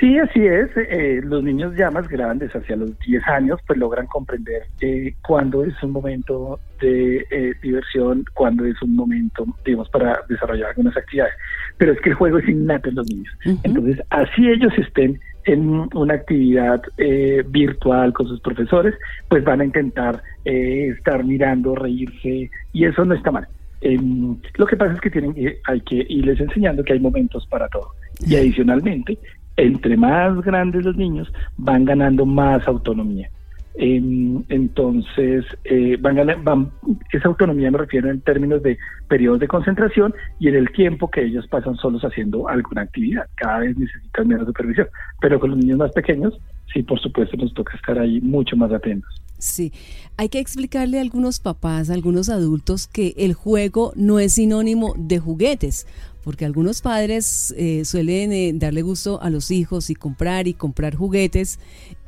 Sí, 0.00 0.18
así 0.18 0.44
es. 0.44 0.70
Eh, 0.76 1.20
los 1.22 1.42
niños 1.44 1.74
ya 1.76 1.90
más 1.90 2.08
grandes, 2.08 2.54
hacia 2.54 2.76
los 2.76 2.98
10 2.98 3.22
años, 3.28 3.60
pues 3.66 3.78
logran 3.78 4.06
comprender 4.06 4.64
eh, 4.80 5.14
cuándo 5.26 5.64
es 5.64 5.80
un 5.82 5.92
momento 5.92 6.58
de 6.80 7.24
eh, 7.30 7.54
diversión, 7.62 8.24
cuándo 8.34 8.64
es 8.64 8.80
un 8.82 8.96
momento, 8.96 9.46
digamos, 9.64 9.88
para 9.90 10.20
desarrollar 10.28 10.70
algunas 10.70 10.96
actividades. 10.96 11.34
Pero 11.78 11.92
es 11.92 12.00
que 12.00 12.10
el 12.10 12.16
juego 12.16 12.38
es 12.38 12.48
innato 12.48 12.88
en 12.88 12.96
los 12.96 13.08
niños. 13.08 13.32
Entonces, 13.62 14.02
así 14.10 14.48
ellos 14.48 14.72
estén 14.78 15.20
en 15.44 15.88
una 15.94 16.14
actividad 16.14 16.82
eh, 16.96 17.44
virtual 17.46 18.12
con 18.12 18.26
sus 18.26 18.40
profesores, 18.40 18.94
pues 19.28 19.44
van 19.44 19.60
a 19.60 19.64
intentar 19.64 20.22
eh, 20.44 20.88
estar 20.96 21.22
mirando, 21.24 21.74
reírse, 21.74 22.50
y 22.72 22.84
eso 22.84 23.04
no 23.04 23.14
está 23.14 23.30
mal. 23.30 23.46
Em, 23.80 24.36
lo 24.56 24.66
que 24.66 24.76
pasa 24.76 24.94
es 24.94 25.00
que 25.00 25.10
tienen 25.10 25.34
hay 25.64 25.80
que 25.82 26.06
irles 26.08 26.40
enseñando 26.40 26.82
que 26.82 26.94
hay 26.94 27.00
momentos 27.00 27.46
para 27.46 27.68
todo. 27.68 27.88
Y 28.26 28.36
adicionalmente, 28.36 29.18
entre 29.56 29.96
más 29.96 30.40
grandes 30.42 30.84
los 30.84 30.96
niños, 30.96 31.32
van 31.56 31.84
ganando 31.84 32.26
más 32.26 32.66
autonomía. 32.66 33.28
Em, 33.76 34.44
entonces, 34.50 35.44
eh, 35.64 35.96
van, 36.00 36.16
van- 36.44 36.70
esa 37.12 37.26
autonomía 37.28 37.72
me 37.72 37.78
refiero 37.78 38.08
en 38.08 38.20
términos 38.20 38.62
de 38.62 38.78
periodos 39.08 39.40
de 39.40 39.48
concentración 39.48 40.14
y 40.38 40.46
en 40.48 40.54
el 40.54 40.70
tiempo 40.70 41.10
que 41.10 41.24
ellos 41.24 41.46
pasan 41.48 41.74
solos 41.76 42.02
haciendo 42.02 42.48
alguna 42.48 42.82
actividad. 42.82 43.26
Cada 43.34 43.58
vez 43.60 43.76
necesitan 43.76 44.28
menos 44.28 44.46
supervisión. 44.46 44.86
Pero 45.20 45.40
con 45.40 45.50
los 45.50 45.58
niños 45.58 45.78
más 45.78 45.90
pequeños, 45.92 46.38
sí, 46.72 46.84
por 46.84 47.00
supuesto, 47.00 47.36
nos 47.36 47.52
toca 47.52 47.76
estar 47.76 47.98
ahí 47.98 48.20
mucho 48.20 48.56
más 48.56 48.70
atentos. 48.70 49.10
Sí, 49.38 49.72
hay 50.16 50.28
que 50.28 50.38
explicarle 50.38 50.98
a 50.98 51.02
algunos 51.02 51.40
papás, 51.40 51.90
a 51.90 51.94
algunos 51.94 52.28
adultos, 52.28 52.86
que 52.86 53.14
el 53.16 53.34
juego 53.34 53.92
no 53.96 54.20
es 54.20 54.34
sinónimo 54.34 54.94
de 54.96 55.18
juguetes, 55.18 55.86
porque 56.24 56.46
algunos 56.46 56.80
padres 56.80 57.54
eh, 57.58 57.84
suelen 57.84 58.32
eh, 58.32 58.52
darle 58.54 58.82
gusto 58.82 59.20
a 59.20 59.30
los 59.30 59.50
hijos 59.50 59.90
y 59.90 59.94
comprar 59.94 60.48
y 60.48 60.54
comprar 60.54 60.94
juguetes, 60.94 61.60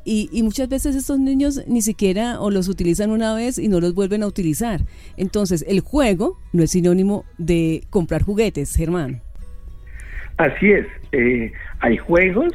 y, 0.03 0.29
y 0.31 0.41
muchas 0.41 0.69
veces 0.69 0.95
estos 0.95 1.19
niños 1.19 1.61
ni 1.67 1.81
siquiera 1.81 2.39
o 2.39 2.49
los 2.49 2.67
utilizan 2.69 3.11
una 3.11 3.35
vez 3.35 3.57
y 3.57 3.67
no 3.67 3.79
los 3.79 3.93
vuelven 3.93 4.23
a 4.23 4.27
utilizar. 4.27 4.81
Entonces, 5.17 5.65
el 5.67 5.81
juego 5.81 6.39
no 6.53 6.63
es 6.63 6.71
sinónimo 6.71 7.25
de 7.37 7.83
comprar 7.89 8.23
juguetes, 8.23 8.73
Germán. 8.75 9.21
Así 10.37 10.71
es, 10.71 10.85
eh, 11.11 11.51
hay 11.79 11.97
juegos 11.97 12.53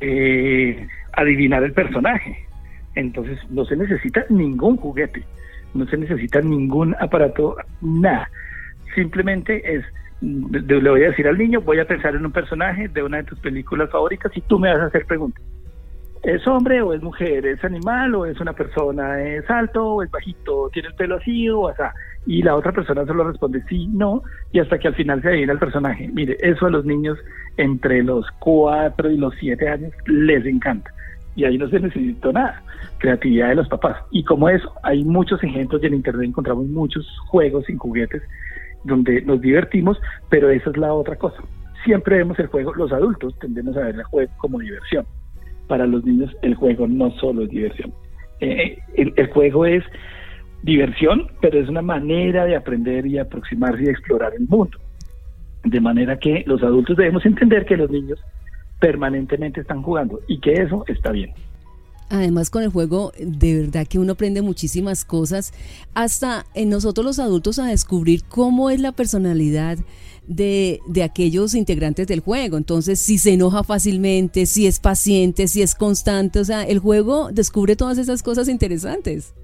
de 0.00 0.86
adivinar 1.12 1.62
el 1.64 1.72
personaje, 1.72 2.36
entonces 2.94 3.38
no 3.50 3.64
se 3.64 3.76
necesita 3.76 4.24
ningún 4.30 4.76
juguete, 4.76 5.24
no 5.74 5.86
se 5.88 5.96
necesita 5.96 6.40
ningún 6.40 6.94
aparato, 7.00 7.56
nada, 7.80 8.30
simplemente 8.94 9.62
es, 9.64 9.84
le 10.20 10.90
voy 10.90 11.04
a 11.04 11.08
decir 11.10 11.28
al 11.28 11.38
niño, 11.38 11.60
voy 11.60 11.78
a 11.78 11.86
pensar 11.86 12.14
en 12.14 12.26
un 12.26 12.32
personaje 12.32 12.88
de 12.88 13.02
una 13.02 13.18
de 13.18 13.24
tus 13.24 13.38
películas 13.38 13.90
favoritas 13.90 14.36
y 14.36 14.40
tú 14.42 14.58
me 14.58 14.72
vas 14.72 14.80
a 14.80 14.86
hacer 14.86 15.06
preguntas. 15.06 15.44
¿Es 16.22 16.46
hombre 16.48 16.82
o 16.82 16.92
es 16.92 17.00
mujer? 17.00 17.46
¿Es 17.46 17.64
animal 17.64 18.14
o 18.16 18.26
es 18.26 18.40
una 18.40 18.52
persona? 18.52 19.22
¿Es 19.22 19.48
alto 19.48 19.94
o 19.94 20.02
es 20.02 20.10
bajito? 20.10 20.68
¿Tiene 20.72 20.88
el 20.88 20.94
pelo 20.94 21.16
así 21.16 21.48
o 21.48 21.68
así? 21.68 21.82
Y 22.26 22.42
la 22.42 22.56
otra 22.56 22.72
persona 22.72 23.06
solo 23.06 23.24
responde 23.24 23.62
sí, 23.68 23.86
no, 23.88 24.22
y 24.52 24.58
hasta 24.58 24.78
que 24.78 24.88
al 24.88 24.94
final 24.94 25.22
se 25.22 25.28
adivina 25.28 25.52
el 25.52 25.58
personaje. 25.58 26.10
Mire, 26.12 26.36
eso 26.40 26.66
a 26.66 26.70
los 26.70 26.84
niños 26.84 27.18
entre 27.56 28.02
los 28.02 28.26
cuatro 28.40 29.10
y 29.10 29.16
los 29.16 29.34
siete 29.38 29.68
años 29.68 29.92
les 30.06 30.44
encanta. 30.44 30.92
Y 31.36 31.44
ahí 31.44 31.56
no 31.56 31.68
se 31.68 31.78
necesita 31.78 32.32
nada, 32.32 32.62
creatividad 32.98 33.50
de 33.50 33.54
los 33.54 33.68
papás. 33.68 33.96
Y 34.10 34.24
como 34.24 34.48
eso, 34.48 34.72
hay 34.82 35.04
muchos 35.04 35.42
ejemplos 35.44 35.82
y 35.82 35.86
en 35.86 35.94
Internet 35.94 36.28
encontramos 36.28 36.66
muchos 36.66 37.06
juegos 37.28 37.64
sin 37.66 37.78
juguetes 37.78 38.22
donde 38.84 39.22
nos 39.22 39.40
divertimos, 39.40 39.98
pero 40.28 40.50
esa 40.50 40.70
es 40.70 40.76
la 40.76 40.92
otra 40.92 41.16
cosa. 41.16 41.42
Siempre 41.84 42.18
vemos 42.18 42.38
el 42.38 42.46
juego, 42.48 42.74
los 42.74 42.92
adultos 42.92 43.38
tendemos 43.38 43.76
a 43.76 43.80
ver 43.80 43.94
el 43.94 44.04
juego 44.04 44.32
como 44.38 44.58
diversión 44.58 45.06
para 45.68 45.86
los 45.86 46.04
niños 46.04 46.34
el 46.42 46.54
juego 46.56 46.88
no 46.88 47.12
solo 47.12 47.42
es 47.42 47.50
diversión. 47.50 47.92
Eh, 48.40 48.78
el, 48.96 49.12
el 49.16 49.30
juego 49.30 49.66
es 49.66 49.84
diversión, 50.62 51.28
pero 51.40 51.60
es 51.60 51.68
una 51.68 51.82
manera 51.82 52.44
de 52.44 52.56
aprender 52.56 53.06
y 53.06 53.18
aproximarse 53.18 53.84
y 53.84 53.88
explorar 53.88 54.32
el 54.34 54.48
mundo. 54.48 54.78
De 55.64 55.80
manera 55.80 56.18
que 56.18 56.42
los 56.46 56.62
adultos 56.62 56.96
debemos 56.96 57.24
entender 57.26 57.64
que 57.64 57.76
los 57.76 57.90
niños 57.90 58.18
permanentemente 58.80 59.60
están 59.60 59.82
jugando 59.82 60.20
y 60.26 60.40
que 60.40 60.54
eso 60.54 60.84
está 60.88 61.12
bien. 61.12 61.32
Además, 62.10 62.48
con 62.48 62.62
el 62.62 62.70
juego, 62.70 63.12
de 63.18 63.60
verdad 63.60 63.86
que 63.86 63.98
uno 63.98 64.12
aprende 64.12 64.40
muchísimas 64.40 65.04
cosas, 65.04 65.52
hasta 65.94 66.46
en 66.54 66.70
nosotros 66.70 67.04
los 67.04 67.18
adultos 67.18 67.58
a 67.58 67.66
descubrir 67.66 68.22
cómo 68.24 68.70
es 68.70 68.80
la 68.80 68.92
personalidad 68.92 69.76
de, 70.26 70.80
de 70.86 71.02
aquellos 71.02 71.54
integrantes 71.54 72.06
del 72.06 72.20
juego. 72.20 72.56
Entonces, 72.56 72.98
si 72.98 73.18
se 73.18 73.34
enoja 73.34 73.62
fácilmente, 73.62 74.46
si 74.46 74.66
es 74.66 74.80
paciente, 74.80 75.48
si 75.48 75.60
es 75.60 75.74
constante, 75.74 76.40
o 76.40 76.44
sea, 76.44 76.62
el 76.62 76.78
juego 76.78 77.30
descubre 77.30 77.76
todas 77.76 77.98
esas 77.98 78.22
cosas 78.22 78.48
interesantes. 78.48 79.34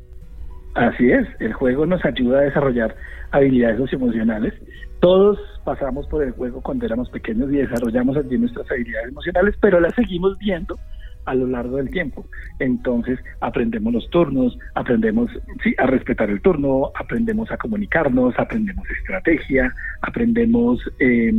Así 0.75 1.11
es, 1.11 1.27
el 1.41 1.53
juego 1.53 1.87
nos 1.87 2.05
ayuda 2.05 2.41
a 2.41 2.43
desarrollar 2.43 2.97
habilidades 3.31 3.79
socioemocionales. 3.79 4.55
Todos 5.01 5.39
pasamos 5.65 6.07
por 6.07 6.23
el 6.23 6.33
juego 6.33 6.61
cuando 6.63 6.87
éramos 6.87 7.11
pequeños 7.11 7.53
y 7.53 7.57
desarrollamos 7.57 8.17
allí 8.17 8.39
nuestras 8.39 8.71
habilidades 8.71 9.09
emocionales, 9.09 9.55
pero 9.61 9.81
las 9.81 9.95
seguimos 9.95 10.37
viendo 10.39 10.79
a 11.27 11.35
lo 11.35 11.47
largo 11.47 11.77
del 11.77 11.91
tiempo. 11.91 12.27
Entonces 12.59 13.19
aprendemos 13.41 13.93
los 13.93 14.11
turnos, 14.11 14.57
aprendemos 14.75 15.31
sí, 15.63 15.75
a 15.79 15.87
respetar 15.87 16.31
el 16.31 16.41
turno, 16.41 16.91
aprendemos 16.95 17.51
a 17.51 17.57
comunicarnos, 17.57 18.35
aprendemos 18.39 18.85
estrategia, 18.91 19.73
aprendemos 20.03 20.81
eh, 20.99 21.33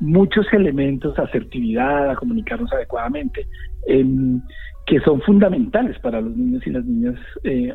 muchos 0.00 0.46
elementos, 0.52 1.18
asertividad, 1.18 2.10
a 2.10 2.16
comunicarnos 2.16 2.72
adecuadamente, 2.72 3.46
eh, 3.86 4.04
que 4.86 5.00
son 5.00 5.20
fundamentales 5.22 5.98
para 6.00 6.20
los 6.20 6.36
niños 6.36 6.66
y 6.66 6.70
las 6.70 6.84
niñas 6.84 7.20
eh, 7.44 7.72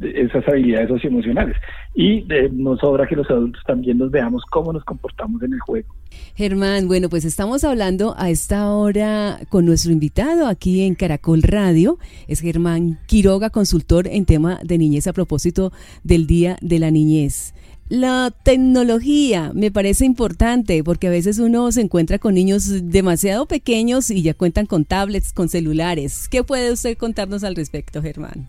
esas 0.00 0.46
habilidades 0.48 0.88
socioemocionales. 0.88 1.56
Y 1.94 2.24
eh, 2.32 2.48
nos 2.52 2.80
sobra 2.80 3.06
que 3.06 3.16
los 3.16 3.28
adultos 3.30 3.62
también 3.66 3.98
nos 3.98 4.10
veamos 4.10 4.42
cómo 4.50 4.72
nos 4.72 4.84
comportamos 4.84 5.42
en 5.42 5.52
el 5.52 5.60
juego. 5.60 5.94
Germán, 6.34 6.88
bueno, 6.88 7.08
pues 7.08 7.24
estamos 7.24 7.64
hablando 7.64 8.14
a 8.18 8.30
esta 8.30 8.70
hora 8.72 9.38
con 9.48 9.66
nuestro 9.66 9.92
invitado 9.92 10.46
aquí 10.46 10.82
en 10.82 10.94
Caracol 10.94 11.42
Radio. 11.42 11.98
Es 12.28 12.40
Germán 12.40 12.98
Quiroga, 13.06 13.50
consultor 13.50 14.06
en 14.06 14.24
tema 14.24 14.58
de 14.62 14.78
niñez 14.78 15.06
a 15.06 15.12
propósito 15.12 15.72
del 16.02 16.26
Día 16.26 16.56
de 16.60 16.78
la 16.78 16.90
Niñez. 16.90 17.54
La 17.90 18.32
tecnología 18.44 19.50
me 19.52 19.72
parece 19.72 20.04
importante 20.04 20.84
porque 20.84 21.08
a 21.08 21.10
veces 21.10 21.40
uno 21.40 21.72
se 21.72 21.80
encuentra 21.80 22.20
con 22.20 22.34
niños 22.34 22.70
demasiado 22.84 23.46
pequeños 23.46 24.12
y 24.12 24.22
ya 24.22 24.32
cuentan 24.32 24.66
con 24.66 24.84
tablets, 24.84 25.32
con 25.32 25.48
celulares. 25.48 26.28
¿Qué 26.28 26.44
puede 26.44 26.70
usted 26.70 26.96
contarnos 26.96 27.42
al 27.42 27.56
respecto, 27.56 28.00
Germán? 28.00 28.48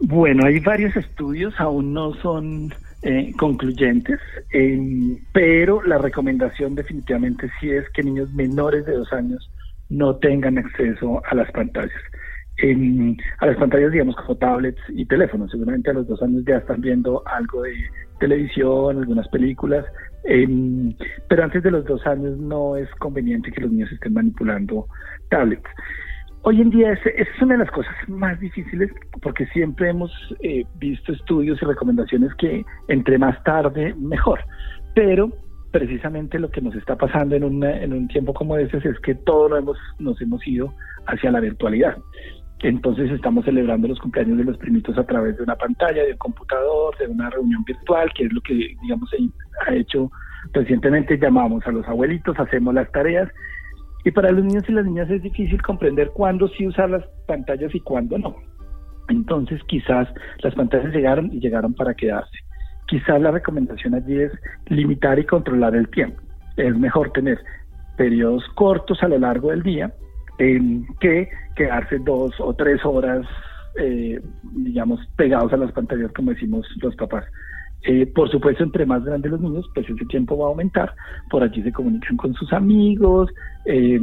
Bueno, 0.00 0.44
hay 0.46 0.60
varios 0.60 0.94
estudios, 0.96 1.54
aún 1.58 1.94
no 1.94 2.14
son 2.14 2.72
eh, 3.02 3.32
concluyentes, 3.38 4.20
eh, 4.52 5.18
pero 5.32 5.82
la 5.82 5.98
recomendación 5.98 6.74
definitivamente 6.74 7.50
sí 7.60 7.70
es 7.70 7.88
que 7.90 8.02
niños 8.02 8.32
menores 8.32 8.84
de 8.86 8.92
dos 8.92 9.12
años 9.12 9.50
no 9.88 10.16
tengan 10.16 10.58
acceso 10.58 11.22
a 11.30 11.34
las 11.34 11.50
pantallas. 11.52 12.02
Eh, 12.58 13.16
a 13.38 13.46
las 13.46 13.56
pantallas, 13.58 13.92
digamos, 13.92 14.16
como 14.16 14.36
tablets 14.36 14.80
y 14.88 15.04
teléfonos. 15.04 15.50
Seguramente 15.50 15.90
a 15.90 15.94
los 15.94 16.06
dos 16.06 16.22
años 16.22 16.42
ya 16.46 16.56
están 16.56 16.80
viendo 16.80 17.22
algo 17.26 17.62
de 17.62 17.74
televisión, 18.18 18.98
algunas 18.98 19.28
películas, 19.28 19.84
eh, 20.24 20.48
pero 21.28 21.44
antes 21.44 21.62
de 21.62 21.70
los 21.70 21.84
dos 21.84 22.06
años 22.06 22.38
no 22.38 22.76
es 22.76 22.88
conveniente 22.98 23.52
que 23.52 23.60
los 23.60 23.70
niños 23.70 23.92
estén 23.92 24.14
manipulando 24.14 24.86
tablets. 25.28 25.68
Hoy 26.48 26.60
en 26.60 26.70
día 26.70 26.92
es 26.92 27.42
una 27.42 27.54
de 27.54 27.64
las 27.64 27.72
cosas 27.72 27.92
más 28.06 28.38
difíciles 28.38 28.88
porque 29.20 29.46
siempre 29.46 29.90
hemos 29.90 30.12
eh, 30.44 30.62
visto 30.76 31.12
estudios 31.12 31.60
y 31.60 31.64
recomendaciones 31.64 32.32
que 32.36 32.64
entre 32.86 33.18
más 33.18 33.42
tarde 33.42 33.96
mejor, 33.98 34.44
pero 34.94 35.32
precisamente 35.72 36.38
lo 36.38 36.48
que 36.48 36.60
nos 36.60 36.76
está 36.76 36.94
pasando 36.94 37.34
en, 37.34 37.42
una, 37.42 37.82
en 37.82 37.92
un 37.92 38.06
tiempo 38.06 38.32
como 38.32 38.56
ese 38.56 38.76
es 38.76 39.00
que 39.00 39.16
todo 39.16 39.48
lo 39.48 39.56
hemos, 39.56 39.76
nos 39.98 40.20
hemos 40.22 40.46
ido 40.46 40.72
hacia 41.08 41.32
la 41.32 41.40
virtualidad. 41.40 41.96
Entonces 42.60 43.10
estamos 43.10 43.44
celebrando 43.44 43.88
los 43.88 43.98
cumpleaños 43.98 44.38
de 44.38 44.44
los 44.44 44.56
primitos 44.58 44.96
a 44.96 45.04
través 45.04 45.36
de 45.36 45.42
una 45.42 45.56
pantalla, 45.56 46.04
de 46.04 46.12
un 46.12 46.18
computador, 46.18 46.96
de 46.98 47.08
una 47.08 47.28
reunión 47.28 47.64
virtual, 47.64 48.08
que 48.14 48.26
es 48.26 48.32
lo 48.32 48.40
que, 48.42 48.54
digamos, 48.82 49.10
ha 49.66 49.74
hecho 49.74 50.12
recientemente. 50.52 51.18
Llamamos 51.18 51.66
a 51.66 51.72
los 51.72 51.84
abuelitos, 51.88 52.38
hacemos 52.38 52.72
las 52.72 52.88
tareas 52.92 53.28
Y 54.06 54.12
para 54.12 54.30
los 54.30 54.44
niños 54.44 54.62
y 54.68 54.72
las 54.72 54.84
niñas 54.84 55.10
es 55.10 55.20
difícil 55.20 55.60
comprender 55.62 56.10
cuándo 56.10 56.46
sí 56.46 56.64
usar 56.64 56.88
las 56.88 57.04
pantallas 57.26 57.74
y 57.74 57.80
cuándo 57.80 58.16
no. 58.16 58.36
Entonces 59.08 59.60
quizás 59.66 60.06
las 60.44 60.54
pantallas 60.54 60.94
llegaron 60.94 61.32
y 61.32 61.40
llegaron 61.40 61.74
para 61.74 61.92
quedarse. 61.92 62.38
Quizás 62.86 63.20
la 63.20 63.32
recomendación 63.32 63.96
allí 63.96 64.20
es 64.20 64.32
limitar 64.66 65.18
y 65.18 65.24
controlar 65.24 65.74
el 65.74 65.88
tiempo. 65.88 66.22
Es 66.56 66.78
mejor 66.78 67.10
tener 67.10 67.40
periodos 67.96 68.44
cortos 68.54 69.02
a 69.02 69.08
lo 69.08 69.18
largo 69.18 69.50
del 69.50 69.64
día 69.64 69.92
eh, 70.38 70.60
que 71.00 71.28
quedarse 71.56 71.98
dos 71.98 72.32
o 72.38 72.54
tres 72.54 72.84
horas, 72.84 73.26
eh, 73.76 74.20
digamos, 74.52 75.00
pegados 75.16 75.52
a 75.52 75.56
las 75.56 75.72
pantallas, 75.72 76.12
como 76.12 76.30
decimos 76.30 76.64
los 76.80 76.94
papás. 76.94 77.24
Eh, 77.86 78.04
por 78.04 78.28
supuesto, 78.28 78.64
entre 78.64 78.84
más 78.84 79.04
grandes 79.04 79.30
los 79.30 79.40
niños, 79.40 79.70
pues 79.72 79.88
ese 79.88 80.04
tiempo 80.06 80.36
va 80.36 80.46
a 80.46 80.48
aumentar. 80.48 80.92
Por 81.30 81.44
allí 81.44 81.62
se 81.62 81.72
comunican 81.72 82.16
con 82.16 82.34
sus 82.34 82.52
amigos 82.52 83.30
eh, 83.64 84.00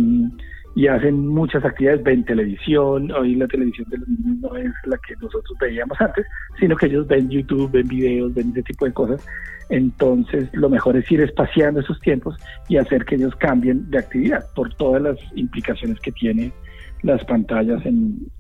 y 0.75 0.87
hacen 0.87 1.27
muchas 1.27 1.65
actividades, 1.65 2.01
ven 2.01 2.23
televisión. 2.23 3.11
Hoy 3.11 3.35
la 3.35 3.47
televisión 3.47 3.89
de 3.89 3.97
los 3.97 4.07
niños 4.07 4.37
no 4.39 4.55
es 4.55 4.71
la 4.85 4.97
que 5.05 5.15
nosotros 5.21 5.57
veíamos 5.59 5.99
antes, 5.99 6.25
sino 6.59 6.77
que 6.77 6.85
ellos 6.85 7.05
ven 7.07 7.29
YouTube, 7.29 7.71
ven 7.71 7.87
videos, 7.89 8.33
ven 8.33 8.51
ese 8.51 8.63
tipo 8.63 8.85
de 8.85 8.93
cosas. 8.93 9.27
Entonces, 9.69 10.49
lo 10.53 10.69
mejor 10.69 10.95
es 10.95 11.11
ir 11.11 11.19
espaciando 11.19 11.81
esos 11.81 11.99
tiempos 11.99 12.37
y 12.69 12.77
hacer 12.77 13.03
que 13.03 13.15
ellos 13.15 13.35
cambien 13.35 13.89
de 13.89 13.97
actividad 13.97 14.45
por 14.55 14.73
todas 14.75 15.01
las 15.01 15.17
implicaciones 15.35 15.99
que 15.99 16.11
tiene 16.13 16.53
las 17.01 17.23
pantallas 17.25 17.85
en, 17.85 18.31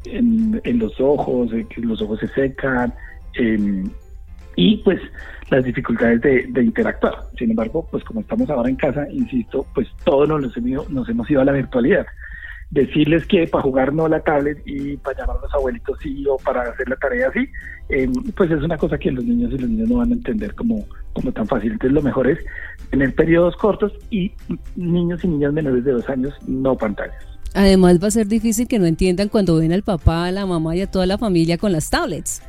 los 0.63 0.93
ojos, 1.01 1.51
en 1.51 1.67
que 1.67 1.81
los 1.81 2.01
ojos 2.01 2.19
se 2.21 2.29
secan, 2.29 2.93
en, 3.35 3.91
y 4.55 4.77
pues 4.77 4.99
las 5.49 5.63
dificultades 5.63 6.21
de, 6.21 6.47
de, 6.49 6.63
interactuar. 6.63 7.13
Sin 7.37 7.51
embargo, 7.51 7.87
pues 7.91 8.03
como 8.03 8.21
estamos 8.21 8.49
ahora 8.49 8.69
en 8.69 8.75
casa, 8.75 9.07
insisto, 9.11 9.65
pues 9.73 9.87
todos 10.03 10.27
nos 10.27 10.41
nos 10.89 11.09
hemos 11.09 11.29
ido 11.29 11.41
a 11.41 11.45
la 11.45 11.51
virtualidad. 11.51 12.05
Decirles 12.71 13.27
que 13.27 13.45
para 13.45 13.61
jugar 13.61 13.93
no 13.93 14.07
la 14.07 14.21
tablet 14.21 14.57
y 14.65 14.97
para 14.97 15.19
llamar 15.19 15.37
a 15.37 15.41
los 15.41 15.53
abuelitos 15.53 15.99
sí 16.01 16.25
o 16.27 16.37
para 16.37 16.63
hacer 16.63 16.89
la 16.89 16.95
tarea 16.95 17.31
sí, 17.31 17.47
eh, 17.89 18.09
pues 18.35 18.49
es 18.49 18.63
una 18.63 18.77
cosa 18.77 18.97
que 18.97 19.11
los 19.11 19.23
niños 19.23 19.51
y 19.53 19.59
los 19.59 19.69
niños 19.69 19.89
no 19.89 19.97
van 19.97 20.09
a 20.09 20.13
entender 20.13 20.55
como, 20.55 20.83
como 21.13 21.31
tan 21.31 21.45
fácil. 21.47 21.73
Entonces 21.73 21.93
lo 21.93 22.01
mejor 22.01 22.27
es 22.27 22.39
tener 22.89 23.13
periodos 23.13 23.55
cortos 23.57 23.93
y 24.09 24.31
niños 24.75 25.23
y 25.23 25.27
niñas 25.27 25.53
menores 25.53 25.83
de 25.83 25.91
dos 25.91 26.09
años 26.09 26.33
no 26.47 26.75
pantallas. 26.75 27.23
Además 27.53 28.01
va 28.01 28.07
a 28.07 28.11
ser 28.11 28.27
difícil 28.27 28.67
que 28.67 28.79
no 28.79 28.87
entiendan 28.87 29.29
cuando 29.29 29.57
ven 29.57 29.71
al 29.71 29.83
papá, 29.83 30.25
a 30.25 30.31
la 30.31 30.47
mamá 30.47 30.75
y 30.75 30.81
a 30.81 30.89
toda 30.89 31.05
la 31.05 31.19
familia 31.19 31.59
con 31.59 31.71
las 31.71 31.91
tablets. 31.91 32.41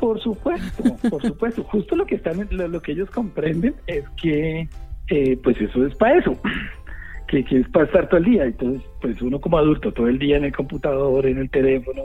Por 0.00 0.20
supuesto, 0.20 0.96
por 1.08 1.22
supuesto. 1.22 1.62
Justo 1.64 1.96
lo 1.96 2.06
que 2.06 2.16
están, 2.16 2.46
lo, 2.50 2.68
lo 2.68 2.82
que 2.82 2.92
ellos 2.92 3.10
comprenden 3.10 3.74
es 3.86 4.04
que, 4.20 4.68
eh, 5.08 5.38
pues 5.42 5.60
eso 5.60 5.86
es 5.86 5.94
para 5.96 6.18
eso, 6.18 6.38
que, 7.28 7.44
que, 7.44 7.60
es 7.60 7.68
para 7.68 7.86
estar 7.86 8.08
todo 8.08 8.18
el 8.18 8.24
día. 8.24 8.44
Entonces, 8.44 8.82
pues 9.00 9.20
uno 9.22 9.40
como 9.40 9.58
adulto 9.58 9.92
todo 9.92 10.08
el 10.08 10.18
día 10.18 10.36
en 10.36 10.44
el 10.44 10.54
computador, 10.54 11.26
en 11.26 11.38
el 11.38 11.50
teléfono, 11.50 12.02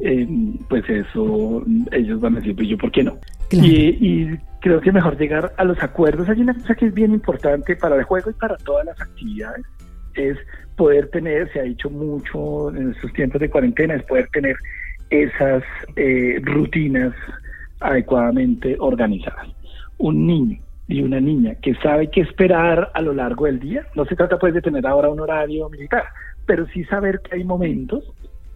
eh, 0.00 0.26
pues 0.68 0.88
eso 0.88 1.64
ellos 1.92 2.20
van 2.20 2.36
a 2.36 2.40
decir, 2.40 2.56
pues 2.56 2.68
yo, 2.68 2.78
¿por 2.78 2.90
qué 2.90 3.04
no? 3.04 3.18
Claro. 3.48 3.66
Y, 3.66 3.98
y, 4.00 4.38
creo 4.60 4.80
que 4.80 4.92
mejor 4.92 5.18
llegar 5.18 5.52
a 5.56 5.64
los 5.64 5.82
acuerdos. 5.82 6.28
Hay 6.28 6.40
una 6.40 6.54
cosa 6.54 6.76
que 6.76 6.86
es 6.86 6.94
bien 6.94 7.12
importante 7.12 7.74
para 7.74 7.96
el 7.96 8.04
juego 8.04 8.30
y 8.30 8.34
para 8.34 8.56
todas 8.58 8.86
las 8.86 9.00
actividades, 9.00 9.66
es 10.14 10.38
poder 10.76 11.08
tener, 11.08 11.52
se 11.52 11.60
ha 11.60 11.64
dicho 11.64 11.90
mucho 11.90 12.74
en 12.74 12.92
estos 12.92 13.12
tiempos 13.12 13.40
de 13.40 13.50
cuarentena, 13.50 13.94
es 13.94 14.02
poder 14.04 14.28
tener 14.28 14.56
esas 15.12 15.62
eh, 15.96 16.40
rutinas 16.42 17.14
adecuadamente 17.80 18.76
organizadas. 18.78 19.48
Un 19.98 20.26
niño 20.26 20.58
y 20.88 21.02
una 21.02 21.20
niña 21.20 21.54
que 21.56 21.74
sabe 21.76 22.10
qué 22.10 22.22
esperar 22.22 22.90
a 22.94 23.02
lo 23.02 23.12
largo 23.12 23.44
del 23.44 23.60
día, 23.60 23.86
no 23.94 24.04
se 24.06 24.16
trata 24.16 24.38
pues 24.38 24.54
de 24.54 24.62
tener 24.62 24.86
ahora 24.86 25.10
un 25.10 25.20
horario 25.20 25.68
militar, 25.68 26.04
pero 26.46 26.66
sí 26.68 26.84
saber 26.84 27.20
que 27.20 27.36
hay 27.36 27.44
momentos, 27.44 28.04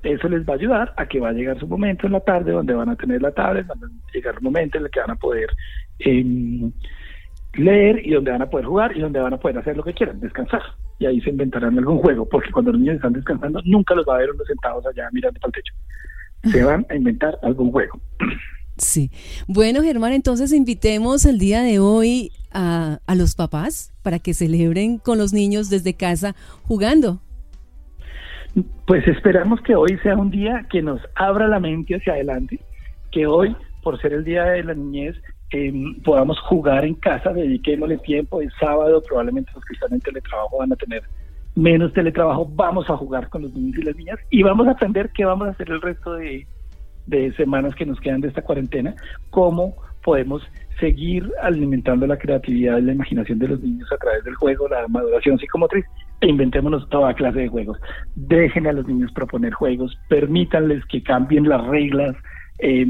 eso 0.02 0.28
les 0.28 0.48
va 0.48 0.54
a 0.54 0.56
ayudar 0.56 0.94
a 0.96 1.06
que 1.06 1.20
va 1.20 1.28
a 1.28 1.32
llegar 1.32 1.58
su 1.58 1.66
momento 1.66 2.06
en 2.06 2.14
la 2.14 2.20
tarde 2.20 2.52
donde 2.52 2.74
van 2.74 2.88
a 2.88 2.96
tener 2.96 3.20
la 3.20 3.33
tablet, 3.33 3.66
van 3.66 3.78
a 3.85 4.12
llegar 4.12 4.38
un 4.38 4.44
momento 4.44 4.78
en 4.78 4.85
el 4.85 4.90
que 4.90 5.00
van 5.00 5.11
a 5.11 5.16
poder 5.16 5.50
eh, 5.98 6.70
leer 7.54 8.07
y 8.07 8.12
donde 8.12 8.31
van 8.31 8.42
a 8.42 8.50
poder 8.50 8.66
jugar 8.66 8.96
y 8.96 9.00
donde 9.00 9.20
van 9.20 9.35
a 9.35 9.38
poder 9.38 9.59
hacer 9.59 9.76
lo 9.76 9.83
que 9.83 9.94
quieran, 9.94 10.20
descansar. 10.20 10.62
Y 10.98 11.07
ahí 11.07 11.20
se 11.20 11.31
inventarán 11.31 11.76
algún 11.76 11.98
juego, 11.98 12.26
porque 12.26 12.50
cuando 12.50 12.72
los 12.72 12.81
niños 12.81 12.96
están 12.96 13.12
descansando, 13.12 13.61
nunca 13.64 13.94
los 13.94 14.07
va 14.07 14.16
a 14.16 14.18
ver 14.18 14.31
unos 14.31 14.46
sentados 14.46 14.87
allá 14.87 15.09
mirando 15.12 15.38
para 15.40 15.48
el 15.48 15.62
techo 15.62 15.74
se 16.50 16.64
van 16.64 16.87
a 16.88 16.94
inventar 16.94 17.38
algún 17.42 17.70
juego. 17.70 18.00
Sí. 18.78 19.11
Bueno, 19.46 19.82
Germán, 19.82 20.12
entonces 20.12 20.52
invitemos 20.52 21.24
el 21.24 21.38
día 21.38 21.62
de 21.62 21.78
hoy 21.78 22.32
a, 22.52 23.00
a, 23.06 23.14
los 23.14 23.35
papás 23.35 23.92
para 24.02 24.18
que 24.18 24.35
celebren 24.35 24.98
con 24.98 25.18
los 25.18 25.32
niños 25.32 25.70
desde 25.70 25.94
casa 25.94 26.35
jugando. 26.62 27.20
Pues 28.87 29.06
esperamos 29.09 29.61
que 29.62 29.74
hoy 29.74 29.98
sea 30.02 30.16
un 30.16 30.30
día 30.30 30.66
que 30.70 30.82
nos 30.82 31.00
abra 31.14 31.48
la 31.48 31.61
mente 31.61 31.96
hacia 31.96 32.14
adelante, 32.14 32.61
que 33.11 33.26
hoy, 33.26 33.54
por 33.82 34.00
ser 34.00 34.12
el 34.12 34.24
Día 34.24 34.44
de 34.44 34.64
la 34.64 34.74
Niñez, 34.74 35.16
eh, 35.52 35.72
podamos 36.04 36.38
jugar 36.40 36.85
en 36.85 36.94
casa, 36.94 37.32
dediquémosle 37.32 37.98
tiempo, 37.98 38.40
es 38.40 38.52
sábado, 38.59 39.02
probablemente 39.02 39.50
los 39.54 39.64
que 39.64 39.74
están 39.74 39.92
en 39.92 40.00
teletrabajo 40.00 40.59
van 40.59 40.72
a 40.72 40.76
tener 40.76 41.02
menos 41.57 41.92
teletrabajo, 41.95 42.47
vamos 42.55 42.88
a 42.90 42.97
jugar 42.97 43.29
con 43.31 43.42
los 43.42 43.55
niños 43.55 43.79
y 43.79 43.83
las 43.83 43.97
niñas 43.97 44.19
y 44.31 44.42
vamos 44.42 44.69
a 44.69 44.73
aprender 44.73 45.11
qué 45.14 45.25
vamos 45.25 45.49
a 45.49 45.51
hacer 45.53 45.71
el 45.71 45.81
resto 45.81 46.12
de, 46.12 46.47
semanas 47.37 47.75
que 47.75 47.87
nos 47.87 47.99
quedan 48.01 48.21
de 48.21 48.29
esta 48.29 48.42
cuarentena, 48.42 48.95
cómo 49.31 49.77
podemos 50.05 50.42
seguir 50.79 51.33
alimentando 51.40 52.07
la 52.07 52.19
creatividad 52.19 52.79
y 52.79 52.83
la 52.83 52.92
imaginación 52.92 53.38
de 53.38 53.49
los 53.49 53.61
niños 53.61 53.90
a 53.90 53.97
través 53.97 54.23
del 54.25 54.35
juego, 54.35 54.69
la 54.69 54.87
maduración 54.88 55.38
psicomotriz, 55.38 55.85
e 56.21 56.29
inventémonos 56.29 56.88
toda 56.90 57.14
clase 57.14 57.40
de 57.40 57.49
juegos. 57.49 57.79
Dejen 58.14 58.66
a 58.66 58.73
los 58.73 58.87
niños 58.87 59.12
proponer 59.12 59.53
juegos, 59.55 59.97
permítanles 60.09 60.85
que 60.87 61.03
cambien 61.03 61.49
las 61.49 61.64
reglas, 61.66 62.14
eh, 62.59 62.87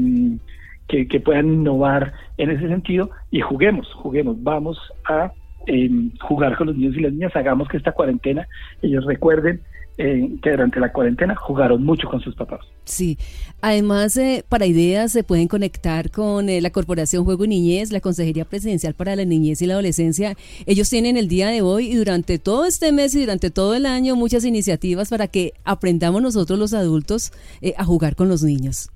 que, 0.87 1.07
que 1.07 1.19
puedan 1.19 1.53
innovar 1.53 2.13
en 2.37 2.51
ese 2.51 2.67
sentido 2.67 3.11
y 3.31 3.41
juguemos, 3.41 3.91
juguemos, 3.93 4.41
vamos 4.43 4.77
a 5.07 5.31
eh, 5.67 5.89
jugar 6.21 6.57
con 6.57 6.67
los 6.67 6.77
niños 6.77 6.95
y 6.95 7.01
las 7.01 7.13
niñas, 7.13 7.35
hagamos 7.35 7.67
que 7.67 7.77
esta 7.77 7.91
cuarentena 7.91 8.47
ellos 8.81 9.05
recuerden 9.05 9.61
eh, 9.97 10.29
que 10.43 10.51
durante 10.51 10.79
la 10.79 10.91
cuarentena 10.91 11.35
jugaron 11.35 11.83
mucho 11.83 12.07
con 12.07 12.21
sus 12.21 12.35
papás. 12.35 12.61
Sí, 12.83 13.17
además 13.61 14.15
eh, 14.17 14.45
para 14.47 14.65
ideas 14.65 15.11
se 15.11 15.23
pueden 15.23 15.47
conectar 15.47 16.11
con 16.11 16.49
eh, 16.49 16.61
la 16.61 16.69
Corporación 16.69 17.25
Juego 17.25 17.45
y 17.45 17.47
Niñez, 17.47 17.91
la 17.91 17.99
Consejería 17.99 18.45
Presidencial 18.45 18.93
para 18.93 19.15
la 19.15 19.25
Niñez 19.25 19.61
y 19.61 19.65
la 19.65 19.73
Adolescencia. 19.73 20.35
Ellos 20.67 20.89
tienen 20.89 21.17
el 21.17 21.27
día 21.27 21.47
de 21.47 21.63
hoy 21.63 21.91
y 21.91 21.95
durante 21.95 22.37
todo 22.37 22.65
este 22.65 22.91
mes 22.91 23.15
y 23.15 23.21
durante 23.21 23.49
todo 23.49 23.73
el 23.73 23.85
año 23.85 24.15
muchas 24.15 24.45
iniciativas 24.45 25.09
para 25.09 25.27
que 25.27 25.53
aprendamos 25.65 26.21
nosotros 26.21 26.59
los 26.59 26.73
adultos 26.73 27.31
eh, 27.61 27.73
a 27.77 27.83
jugar 27.83 28.15
con 28.15 28.29
los 28.29 28.43
niños. 28.43 28.89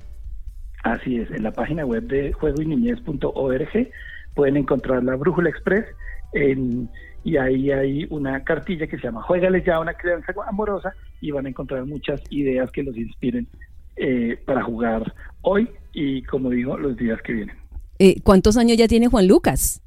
Así 0.84 1.18
es, 1.18 1.32
en 1.32 1.44
la 1.44 1.52
página 1.52 1.86
web 1.86 2.04
de 2.04 2.32
juegoyniñez.org 2.34 3.90
pueden 4.36 4.58
encontrar 4.58 5.04
la 5.04 5.16
Brújula 5.16 5.50
Express 5.50 5.86
en, 6.34 6.90
y 7.24 7.38
ahí 7.38 7.72
hay 7.72 8.08
una 8.10 8.44
cartilla 8.44 8.88
que 8.88 8.98
se 8.98 9.04
llama 9.04 9.22
Juégales 9.24 9.64
ya 9.66 9.80
una 9.80 9.94
crianza 9.94 10.34
amorosa 10.48 10.94
y 11.20 11.32
van 11.32 11.46
a 11.46 11.50
encontrar 11.50 11.86
muchas 11.86 12.22
ideas 12.30 12.72
que 12.72 12.84
los 12.84 12.96
inspiren 12.98 13.48
eh, 13.96 14.38
para 14.46 14.64
jugar 14.64 15.14
hoy 15.42 15.70
y, 15.94 16.24
como 16.24 16.50
digo, 16.50 16.78
los 16.78 16.98
días 16.98 17.22
que 17.22 17.34
vienen. 17.34 17.56
Eh, 18.00 18.22
¿Cuántos 18.24 18.58
años 18.58 18.78
ya 18.78 18.88
tiene 18.88 19.08
Juan 19.08 19.28
Lucas? 19.28 19.82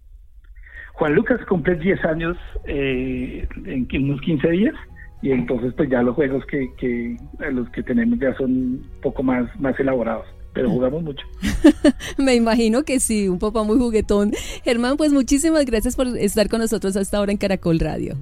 Juan 0.93 1.15
Lucas 1.15 1.41
cumple 1.49 1.75
10 1.75 2.05
años 2.05 2.37
eh, 2.67 3.49
en 3.65 4.05
unos 4.05 4.21
15 4.21 4.49
días 4.51 4.75
y 5.23 5.33
entonces 5.33 5.73
pues 5.75 5.91
ya 5.91 6.03
los 6.03 6.15
juegos 6.15 6.45
que, 6.47 6.73
que 6.77 7.17
los 7.51 7.69
que 7.71 7.83
tenemos 7.83 8.19
ya 8.21 8.33
son 8.37 8.51
un 8.53 8.91
poco 9.03 9.25
más, 9.25 9.49
más 9.59 9.79
elaborados 9.81 10.27
pero 10.55 10.71
jugamos 10.71 11.03
mucho. 11.03 11.27
Me 12.19 12.35
imagino 12.35 12.85
que 12.85 13.01
sí, 13.01 13.29
un 13.29 13.39
papá 13.39 13.65
muy 13.65 13.77
juguetón. 13.77 14.33
Germán, 14.65 14.97
pues 14.97 15.13
muchísimas 15.13 15.67
gracias 15.67 15.97
por 15.97 16.07
estar 16.07 16.49
con 16.49 16.61
nosotros 16.61 16.97
hasta 16.97 17.19
ahora 17.19 17.33
en 17.33 17.39
Caracol 17.39 17.79
Radio. 17.81 18.17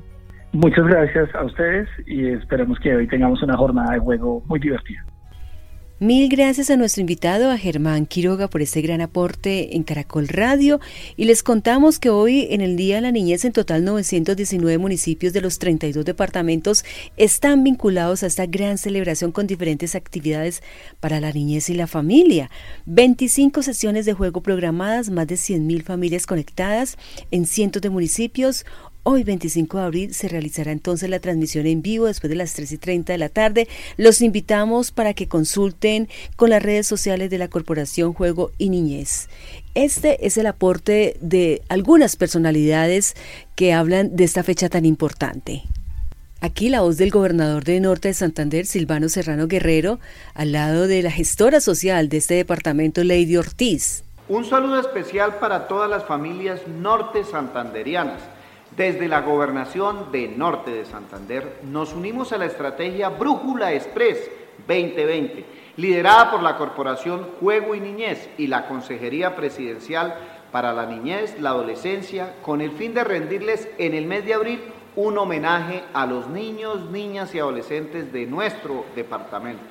Muchas 0.53 0.85
gracias 0.87 1.35
a 1.35 1.45
ustedes 1.45 1.89
y 2.07 2.27
esperemos 2.27 2.79
que 2.81 2.95
hoy 2.95 3.07
tengamos 3.07 3.43
una 3.43 3.57
jornada 3.57 3.95
de 3.95 4.01
juego 4.01 4.43
muy 4.47 4.59
divertida. 4.59 5.05
Mil 6.03 6.29
gracias 6.29 6.69
a 6.69 6.77
nuestro 6.77 7.01
invitado, 7.01 7.49
a 7.49 7.57
Germán 7.57 8.07
Quiroga, 8.07 8.49
por 8.49 8.61
este 8.61 8.83
gran 8.83 9.01
aporte 9.01 9.77
en 9.77 9.85
Caracol 9.85 10.27
Radio. 10.27 10.81
Y 11.17 11.27
les 11.27 11.45
contamos 11.45 12.01
que 12.01 12.11
hoy, 12.11 12.49
en 12.51 12.61
el 12.61 12.75
Día 12.75 12.97
de 12.97 13.03
la 13.03 13.13
Niñez, 13.13 13.45
en 13.45 13.53
total 13.53 13.85
919 13.85 14.79
municipios 14.79 15.33
de 15.33 15.41
los 15.41 15.61
32 15.61 16.05
departamentos 16.05 16.85
están 17.17 17.63
vinculados 17.63 18.25
a 18.25 18.27
esta 18.27 18.47
gran 18.47 18.79
celebración 18.79 19.31
con 19.31 19.47
diferentes 19.47 19.95
actividades 19.95 20.65
para 20.99 21.21
la 21.21 21.31
niñez 21.31 21.71
y 21.71 21.75
la 21.75 21.87
familia. 21.87 22.51
25 22.87 23.63
sesiones 23.63 24.05
de 24.05 24.15
juego 24.15 24.41
programadas, 24.41 25.09
más 25.09 25.29
de 25.29 25.37
100.000 25.37 25.85
familias 25.85 26.27
conectadas 26.27 26.99
en 27.31 27.47
cientos 27.47 27.81
de 27.81 27.91
municipios. 27.91 28.67
Hoy, 29.05 29.25
25 29.25 29.79
de 29.79 29.85
abril, 29.85 30.15
se 30.15 30.29
realizará 30.29 30.71
entonces 30.71 31.11
la 31.11 31.19
transmisión 31.19 31.67
en 31.67 31.83
vivo 31.83 32.07
después 32.07 32.29
de 32.31 32.37
las 32.37 32.55
3 32.55 32.71
y 32.71 32.79
30 32.79 33.13
de 33.13 33.19
la 33.19 33.29
tarde. 33.29 33.67
Los 33.97 34.23
invitamos 34.23 34.93
para 34.93 35.13
que 35.13 35.27
consulten 35.27 36.09
con 36.37 36.51
las 36.51 36.63
redes 36.63 36.87
sociales 36.87 37.29
de 37.29 37.39
la 37.39 37.49
Corporación 37.49 38.13
Juego 38.13 38.53
y 38.59 38.69
Niñez. 38.69 39.29
Este 39.75 40.25
es 40.25 40.37
el 40.37 40.47
aporte 40.47 41.17
de 41.21 41.63
algunas 41.69 42.15
personalidades 42.15 43.17
que 43.57 43.73
hablan 43.73 44.15
de 44.15 44.23
esta 44.23 44.45
fecha 44.45 44.69
tan 44.69 44.85
importante. 44.85 45.65
Aquí 46.41 46.69
la 46.69 46.83
voz 46.83 46.97
del 46.97 47.11
gobernador 47.11 47.65
de 47.65 47.81
Norte 47.81 48.07
de 48.07 48.15
Santander, 48.15 48.67
Silvano 48.67 49.09
Serrano 49.09 49.49
Guerrero, 49.49 49.99
al 50.35 50.53
lado 50.53 50.87
de 50.87 51.03
la 51.03 51.11
gestora 51.11 51.61
social 51.61 52.09
de 52.09 52.19
este 52.19 52.35
departamento, 52.35 53.03
Lady 53.03 53.37
Ortiz. 53.37 54.05
Un 54.29 54.45
saludo 54.45 54.79
especial 54.79 55.41
para 55.41 55.67
todas 55.67 55.91
las 55.91 56.05
familias 56.05 56.61
norte 56.69 57.25
santanderianas. 57.25 58.32
Desde 58.77 59.07
la 59.07 59.21
gobernación 59.21 60.11
de 60.13 60.29
Norte 60.29 60.71
de 60.71 60.87
Santander 60.87 61.59
nos 61.63 61.93
unimos 61.93 62.33
a 62.33 62.39
la 62.39 62.47
estrategia 62.47 63.11
Brújula 63.11 63.75
Express 63.75 64.31
2020, 64.67 65.45
liderada 65.77 66.31
por 66.31 66.43
la 66.43 66.57
Corporación 66.57 67.29
Juego 67.39 67.75
y 67.75 67.81
Niñez 67.81 68.31
y 68.39 68.47
la 68.47 68.67
Consejería 68.69 69.37
Presidencial 69.37 70.15
para 70.51 70.73
la 70.73 70.87
Niñez, 70.87 71.39
la 71.39 71.51
Adolescencia, 71.51 72.37
con 72.41 72.63
el 72.63 72.71
fin 72.71 72.95
de 72.95 73.05
rendirles 73.05 73.69
en 73.77 73.93
el 73.93 74.07
mes 74.07 74.25
de 74.25 74.33
abril 74.33 74.63
un 74.97 75.19
homenaje 75.19 75.85
a 75.93 76.07
los 76.07 76.29
niños, 76.29 76.91
niñas 76.91 77.35
y 77.35 77.41
adolescentes 77.41 78.11
de 78.11 78.25
nuestro 78.25 78.87
departamento. 78.97 79.65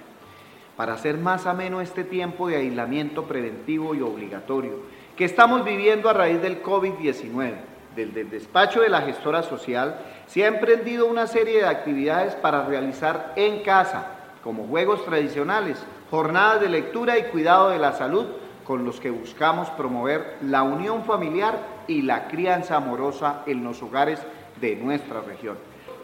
Para 0.78 0.94
hacer 0.94 1.18
más 1.18 1.48
ameno 1.48 1.82
este 1.82 2.04
tiempo 2.04 2.48
de 2.48 2.58
aislamiento 2.58 3.24
preventivo 3.24 3.96
y 3.96 4.02
obligatorio 4.02 5.02
que 5.16 5.26
estamos 5.26 5.66
viviendo 5.66 6.08
a 6.08 6.14
raíz 6.14 6.40
del 6.40 6.62
COVID-19, 6.62 7.71
desde 7.96 8.22
el 8.22 8.30
despacho 8.30 8.82
de 8.82 8.90
la 8.90 9.02
gestora 9.02 9.44
social 9.44 10.00
se 10.28 10.44
ha 10.44 10.48
emprendido 10.48 11.06
una 11.08 11.28
serie 11.28 11.60
de 11.60 11.68
actividades 11.68 12.36
para 12.36 12.66
realizar 12.66 13.34
en 13.36 13.64
casa, 13.64 14.08
como 14.44 14.68
juegos 14.68 15.06
tradicionales, 15.06 15.84
jornadas 16.10 16.62
de 16.62 16.70
lectura 16.70 17.18
y 17.18 17.24
cuidado 17.24 17.70
de 17.70 17.80
la 17.80 17.94
salud, 17.94 18.26
con 18.64 18.86
los 18.86 19.00
que 19.00 19.10
buscamos 19.10 19.70
promover 19.72 20.38
la 20.42 20.64
unión 20.64 21.04
familiar 21.04 21.58
y 21.88 22.04
la 22.04 22.28
crianza 22.28 22.78
amorosa 22.78 23.44
en 23.46 23.64
los 23.64 23.82
hogares 23.82 24.20
de 24.62 24.76
nuestra 24.76 25.22
región. 25.22 25.58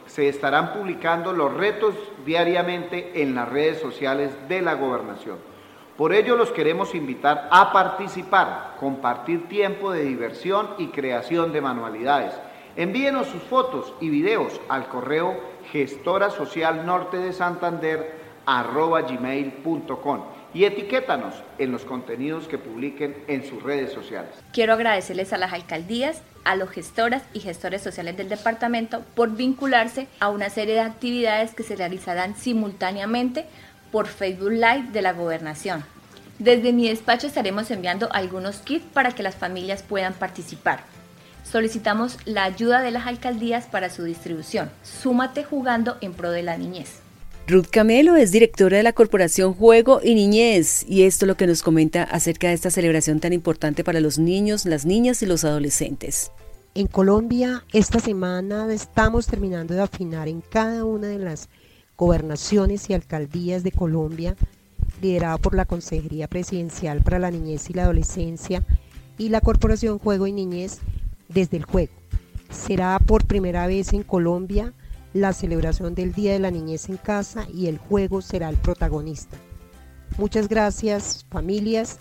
Se 0.08 0.28
estarán 0.28 0.74
publicando 0.74 1.34
los 1.34 1.54
retos 1.54 1.96
diariamente 2.26 3.22
en 3.22 3.36
las 3.36 3.48
redes 3.48 3.80
sociales 3.80 4.32
de 4.50 4.62
la 4.62 4.74
gobernación. 4.74 5.38
Por 5.98 6.14
ello 6.14 6.36
los 6.36 6.52
queremos 6.52 6.94
invitar 6.94 7.50
a 7.52 7.74
participar, 7.74 8.76
compartir 8.80 9.48
tiempo 9.50 9.92
de 9.92 10.04
diversión 10.04 10.70
y 10.78 10.90
creación 10.90 11.52
de 11.52 11.62
manualidades. 11.62 12.34
Envíenos 12.76 13.26
sus 13.26 13.42
fotos 13.42 13.96
y 14.00 14.10
videos 14.10 14.62
al 14.70 14.90
correo 14.90 15.36
gestora 15.72 16.30
social 16.30 16.86
norte 16.86 17.18
de 17.18 17.34
Santander 17.34 18.16
gmail.com 18.46 20.22
y 20.54 20.64
etiquétanos 20.64 21.34
en 21.58 21.72
los 21.72 21.84
contenidos 21.84 22.48
que 22.48 22.58
publiquen 22.58 23.18
en 23.28 23.44
sus 23.44 23.62
redes 23.62 23.92
sociales. 23.92 24.30
Quiero 24.54 24.74
agradecerles 24.74 25.34
a 25.34 25.38
las 25.38 25.52
alcaldías, 25.52 26.22
a 26.46 26.56
los 26.56 26.70
gestoras 26.70 27.24
y 27.34 27.42
gestores 27.42 27.82
sociales 27.82 28.16
del 28.16 28.30
departamento 28.30 29.04
por 29.16 29.36
vincularse 29.36 30.08
a 30.20 30.30
una 30.30 30.50
serie 30.50 30.76
de 30.76 30.82
actividades 30.82 31.54
que 31.54 31.64
se 31.64 31.76
realizarán 31.76 32.36
simultáneamente 32.36 33.48
por 33.92 34.08
Facebook 34.08 34.52
Live 34.52 34.90
de 34.92 35.02
la 35.02 35.14
gobernación. 35.14 35.84
Desde 36.40 36.72
mi 36.72 36.88
despacho 36.88 37.28
estaremos 37.28 37.72
enviando 37.72 38.12
algunos 38.12 38.58
kits 38.58 38.86
para 38.94 39.12
que 39.12 39.24
las 39.24 39.36
familias 39.36 39.82
puedan 39.82 40.14
participar. 40.14 40.84
Solicitamos 41.44 42.18
la 42.26 42.44
ayuda 42.44 42.82
de 42.82 42.92
las 42.92 43.08
alcaldías 43.08 43.66
para 43.66 43.90
su 43.90 44.04
distribución. 44.04 44.70
Súmate 44.84 45.44
jugando 45.44 45.98
en 46.02 46.14
pro 46.14 46.32
de 46.32 46.44
la 46.44 46.58
niñez. 46.58 47.00
Ruth 47.48 47.68
Camelo 47.72 48.18
es 48.18 48.32
directora 48.32 48.76
de 48.76 48.84
la 48.84 48.92
Corporación 48.92 49.54
Juego 49.54 50.02
y 50.04 50.16
Niñez 50.16 50.84
y 50.86 51.04
esto 51.04 51.24
es 51.24 51.28
lo 51.28 51.38
que 51.38 51.48
nos 51.48 51.64
comenta 51.64 52.04
acerca 52.04 52.50
de 52.50 52.54
esta 52.54 52.70
celebración 52.70 53.22
tan 53.22 53.32
importante 53.32 53.86
para 53.86 54.02
los 54.02 54.20
niños, 54.20 54.66
las 54.66 54.86
niñas 54.86 55.24
y 55.24 55.26
los 55.26 55.46
adolescentes. 55.46 56.32
En 56.76 56.88
Colombia, 56.88 57.64
esta 57.72 58.02
semana 58.02 58.72
estamos 58.74 59.28
terminando 59.28 59.74
de 59.74 59.82
afinar 59.82 60.28
en 60.28 60.42
cada 60.42 60.84
una 60.84 61.08
de 61.08 61.20
las 61.20 61.48
gobernaciones 61.98 62.90
y 62.90 62.94
alcaldías 62.94 63.64
de 63.64 63.72
Colombia, 63.72 64.36
liderada 65.02 65.38
por 65.38 65.56
la 65.56 65.66
Consejería 65.66 66.28
Presidencial 66.28 67.02
para 67.02 67.20
la 67.20 67.32
Niñez 67.32 67.70
y 67.70 67.74
la 67.74 67.84
Adolescencia 67.84 68.64
y 69.18 69.30
la 69.30 69.42
Corporación 69.42 70.00
Juego 70.00 70.28
y 70.28 70.32
Niñez 70.32 70.80
desde 71.28 71.58
el 71.58 71.66
juego. 71.66 71.94
Será 72.50 72.98
por 73.00 73.26
primera 73.26 73.68
vez 73.68 73.94
en 73.94 74.04
Colombia 74.04 74.74
la 75.14 75.34
celebración 75.34 75.96
del 75.96 76.14
Día 76.14 76.34
de 76.34 76.40
la 76.40 76.52
Niñez 76.52 76.90
en 76.90 76.98
casa 76.98 77.48
y 77.54 77.68
el 77.68 77.78
juego 77.78 78.22
será 78.22 78.50
el 78.50 78.58
protagonista. 78.58 79.38
Muchas 80.18 80.48
gracias 80.48 81.26
familias 81.30 82.00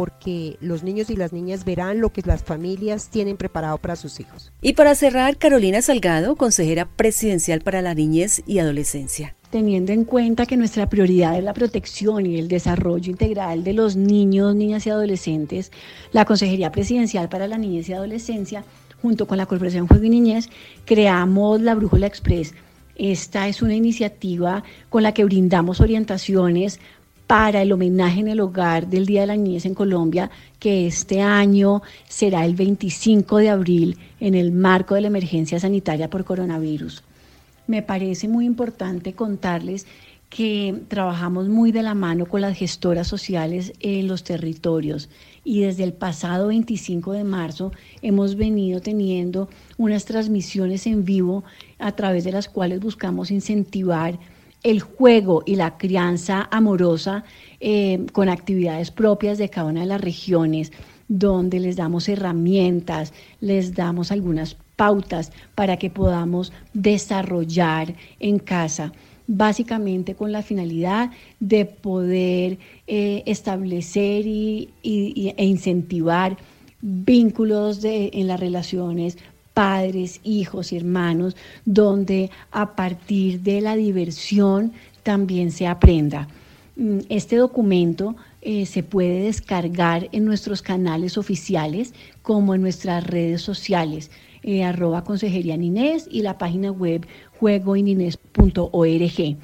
porque 0.00 0.56
los 0.62 0.82
niños 0.82 1.10
y 1.10 1.16
las 1.16 1.34
niñas 1.34 1.66
verán 1.66 2.00
lo 2.00 2.10
que 2.10 2.22
las 2.24 2.42
familias 2.42 3.10
tienen 3.10 3.36
preparado 3.36 3.76
para 3.76 3.96
sus 3.96 4.18
hijos. 4.18 4.50
Y 4.62 4.72
para 4.72 4.94
cerrar, 4.94 5.36
Carolina 5.36 5.82
Salgado, 5.82 6.36
consejera 6.36 6.86
presidencial 6.86 7.60
para 7.60 7.82
la 7.82 7.92
niñez 7.92 8.42
y 8.46 8.60
adolescencia. 8.60 9.36
Teniendo 9.50 9.92
en 9.92 10.06
cuenta 10.06 10.46
que 10.46 10.56
nuestra 10.56 10.88
prioridad 10.88 11.36
es 11.36 11.44
la 11.44 11.52
protección 11.52 12.24
y 12.24 12.38
el 12.38 12.48
desarrollo 12.48 13.10
integral 13.10 13.62
de 13.62 13.74
los 13.74 13.94
niños, 13.94 14.56
niñas 14.56 14.86
y 14.86 14.90
adolescentes, 14.90 15.70
la 16.12 16.24
Consejería 16.24 16.72
Presidencial 16.72 17.28
para 17.28 17.46
la 17.46 17.58
Niñez 17.58 17.90
y 17.90 17.92
Adolescencia 17.92 18.64
junto 19.02 19.26
con 19.26 19.36
la 19.36 19.44
Corporación 19.44 19.86
Juego 19.86 20.04
y 20.04 20.08
Niñez, 20.08 20.48
creamos 20.86 21.60
la 21.60 21.74
Brújula 21.74 22.06
Express. 22.06 22.54
Esta 22.96 23.48
es 23.48 23.60
una 23.60 23.74
iniciativa 23.74 24.64
con 24.88 25.02
la 25.02 25.12
que 25.12 25.24
brindamos 25.24 25.80
orientaciones 25.80 26.80
para 27.30 27.62
el 27.62 27.70
homenaje 27.70 28.18
en 28.18 28.26
el 28.26 28.40
hogar 28.40 28.88
del 28.88 29.06
Día 29.06 29.20
de 29.20 29.28
la 29.28 29.36
Niñez 29.36 29.64
en 29.64 29.72
Colombia, 29.72 30.32
que 30.58 30.88
este 30.88 31.22
año 31.22 31.80
será 32.08 32.44
el 32.44 32.56
25 32.56 33.36
de 33.36 33.50
abril 33.50 33.98
en 34.18 34.34
el 34.34 34.50
marco 34.50 34.96
de 34.96 35.02
la 35.02 35.06
emergencia 35.06 35.60
sanitaria 35.60 36.10
por 36.10 36.24
coronavirus. 36.24 37.04
Me 37.68 37.82
parece 37.82 38.26
muy 38.26 38.46
importante 38.46 39.12
contarles 39.12 39.86
que 40.28 40.82
trabajamos 40.88 41.48
muy 41.48 41.70
de 41.70 41.84
la 41.84 41.94
mano 41.94 42.26
con 42.26 42.40
las 42.40 42.58
gestoras 42.58 43.06
sociales 43.06 43.74
en 43.78 44.08
los 44.08 44.24
territorios 44.24 45.08
y 45.44 45.60
desde 45.60 45.84
el 45.84 45.92
pasado 45.92 46.48
25 46.48 47.12
de 47.12 47.22
marzo 47.22 47.70
hemos 48.02 48.34
venido 48.34 48.80
teniendo 48.80 49.48
unas 49.78 50.04
transmisiones 50.04 50.84
en 50.88 51.04
vivo 51.04 51.44
a 51.78 51.92
través 51.92 52.24
de 52.24 52.32
las 52.32 52.48
cuales 52.48 52.80
buscamos 52.80 53.30
incentivar 53.30 54.18
el 54.62 54.80
juego 54.80 55.42
y 55.46 55.56
la 55.56 55.78
crianza 55.78 56.48
amorosa 56.50 57.24
eh, 57.60 58.06
con 58.12 58.28
actividades 58.28 58.90
propias 58.90 59.38
de 59.38 59.48
cada 59.48 59.68
una 59.68 59.80
de 59.80 59.86
las 59.86 60.00
regiones, 60.00 60.72
donde 61.08 61.60
les 61.60 61.76
damos 61.76 62.08
herramientas, 62.08 63.12
les 63.40 63.74
damos 63.74 64.12
algunas 64.12 64.56
pautas 64.76 65.32
para 65.54 65.76
que 65.76 65.90
podamos 65.90 66.52
desarrollar 66.72 67.94
en 68.18 68.38
casa. 68.38 68.92
Básicamente 69.26 70.14
con 70.14 70.32
la 70.32 70.42
finalidad 70.42 71.10
de 71.38 71.64
poder 71.64 72.58
eh, 72.86 73.22
establecer 73.26 74.26
y, 74.26 74.70
y, 74.82 75.32
e 75.36 75.44
incentivar 75.44 76.36
vínculos 76.80 77.80
de, 77.80 78.10
en 78.14 78.26
las 78.26 78.40
relaciones 78.40 79.18
padres, 79.54 80.20
hijos 80.24 80.72
hermanos, 80.72 81.36
donde 81.64 82.30
a 82.50 82.74
partir 82.74 83.40
de 83.40 83.60
la 83.60 83.76
diversión 83.76 84.72
también 85.02 85.50
se 85.50 85.66
aprenda. 85.66 86.28
Mm, 86.76 87.00
este 87.08 87.36
documento 87.36 88.16
eh, 88.42 88.64
se 88.66 88.82
puede 88.82 89.22
descargar 89.24 90.08
en 90.12 90.24
nuestros 90.24 90.62
canales 90.62 91.18
oficiales 91.18 91.92
como 92.22 92.54
en 92.54 92.62
nuestras 92.62 93.06
redes 93.06 93.42
sociales, 93.42 94.10
eh, 94.42 94.64
arroba 94.64 95.04
consejería 95.04 95.56
Ninés 95.56 96.08
y 96.10 96.22
la 96.22 96.38
página 96.38 96.70
web 96.70 97.06
juegoinines.org. 97.38 99.36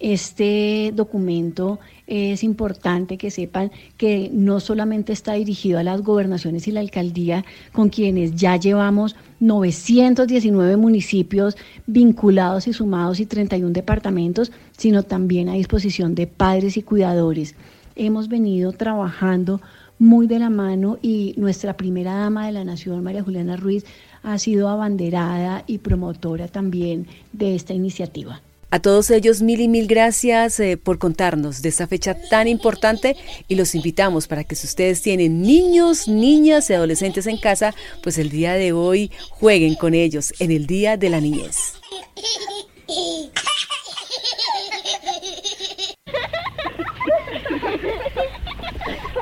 Este 0.00 0.92
documento 0.94 1.78
es 2.06 2.44
importante 2.44 3.16
que 3.16 3.30
sepan 3.30 3.70
que 3.96 4.30
no 4.32 4.60
solamente 4.60 5.12
está 5.12 5.34
dirigido 5.34 5.78
a 5.78 5.82
las 5.82 6.02
gobernaciones 6.02 6.68
y 6.68 6.72
la 6.72 6.80
alcaldía, 6.80 7.44
con 7.72 7.88
quienes 7.88 8.34
ya 8.34 8.56
llevamos 8.56 9.16
919 9.40 10.76
municipios 10.76 11.56
vinculados 11.86 12.68
y 12.68 12.72
sumados 12.72 13.20
y 13.20 13.26
31 13.26 13.72
departamentos, 13.72 14.52
sino 14.76 15.02
también 15.02 15.48
a 15.48 15.54
disposición 15.54 16.14
de 16.14 16.26
padres 16.26 16.76
y 16.76 16.82
cuidadores. 16.82 17.54
Hemos 17.96 18.28
venido 18.28 18.72
trabajando 18.72 19.60
muy 19.98 20.26
de 20.26 20.38
la 20.38 20.50
mano 20.50 20.98
y 21.00 21.34
nuestra 21.36 21.76
primera 21.76 22.14
dama 22.14 22.46
de 22.46 22.52
la 22.52 22.64
Nación, 22.64 23.02
María 23.02 23.22
Juliana 23.22 23.56
Ruiz, 23.56 23.84
ha 24.22 24.38
sido 24.38 24.68
abanderada 24.68 25.64
y 25.66 25.78
promotora 25.78 26.48
también 26.48 27.06
de 27.32 27.54
esta 27.54 27.72
iniciativa. 27.74 28.40
A 28.74 28.80
todos 28.80 29.08
ellos 29.10 29.40
mil 29.40 29.60
y 29.60 29.68
mil 29.68 29.86
gracias 29.86 30.58
eh, 30.58 30.76
por 30.76 30.98
contarnos 30.98 31.62
de 31.62 31.68
esta 31.68 31.86
fecha 31.86 32.16
tan 32.28 32.48
importante 32.48 33.16
y 33.46 33.54
los 33.54 33.76
invitamos 33.76 34.26
para 34.26 34.42
que 34.42 34.56
si 34.56 34.66
ustedes 34.66 35.00
tienen 35.00 35.42
niños, 35.42 36.08
niñas 36.08 36.68
y 36.70 36.74
adolescentes 36.74 37.28
en 37.28 37.36
casa, 37.36 37.72
pues 38.02 38.18
el 38.18 38.30
día 38.30 38.54
de 38.54 38.72
hoy 38.72 39.12
jueguen 39.30 39.76
con 39.76 39.94
ellos 39.94 40.34
en 40.40 40.50
el 40.50 40.66
Día 40.66 40.96
de 40.96 41.08
la 41.08 41.20
Niñez. 41.20 41.74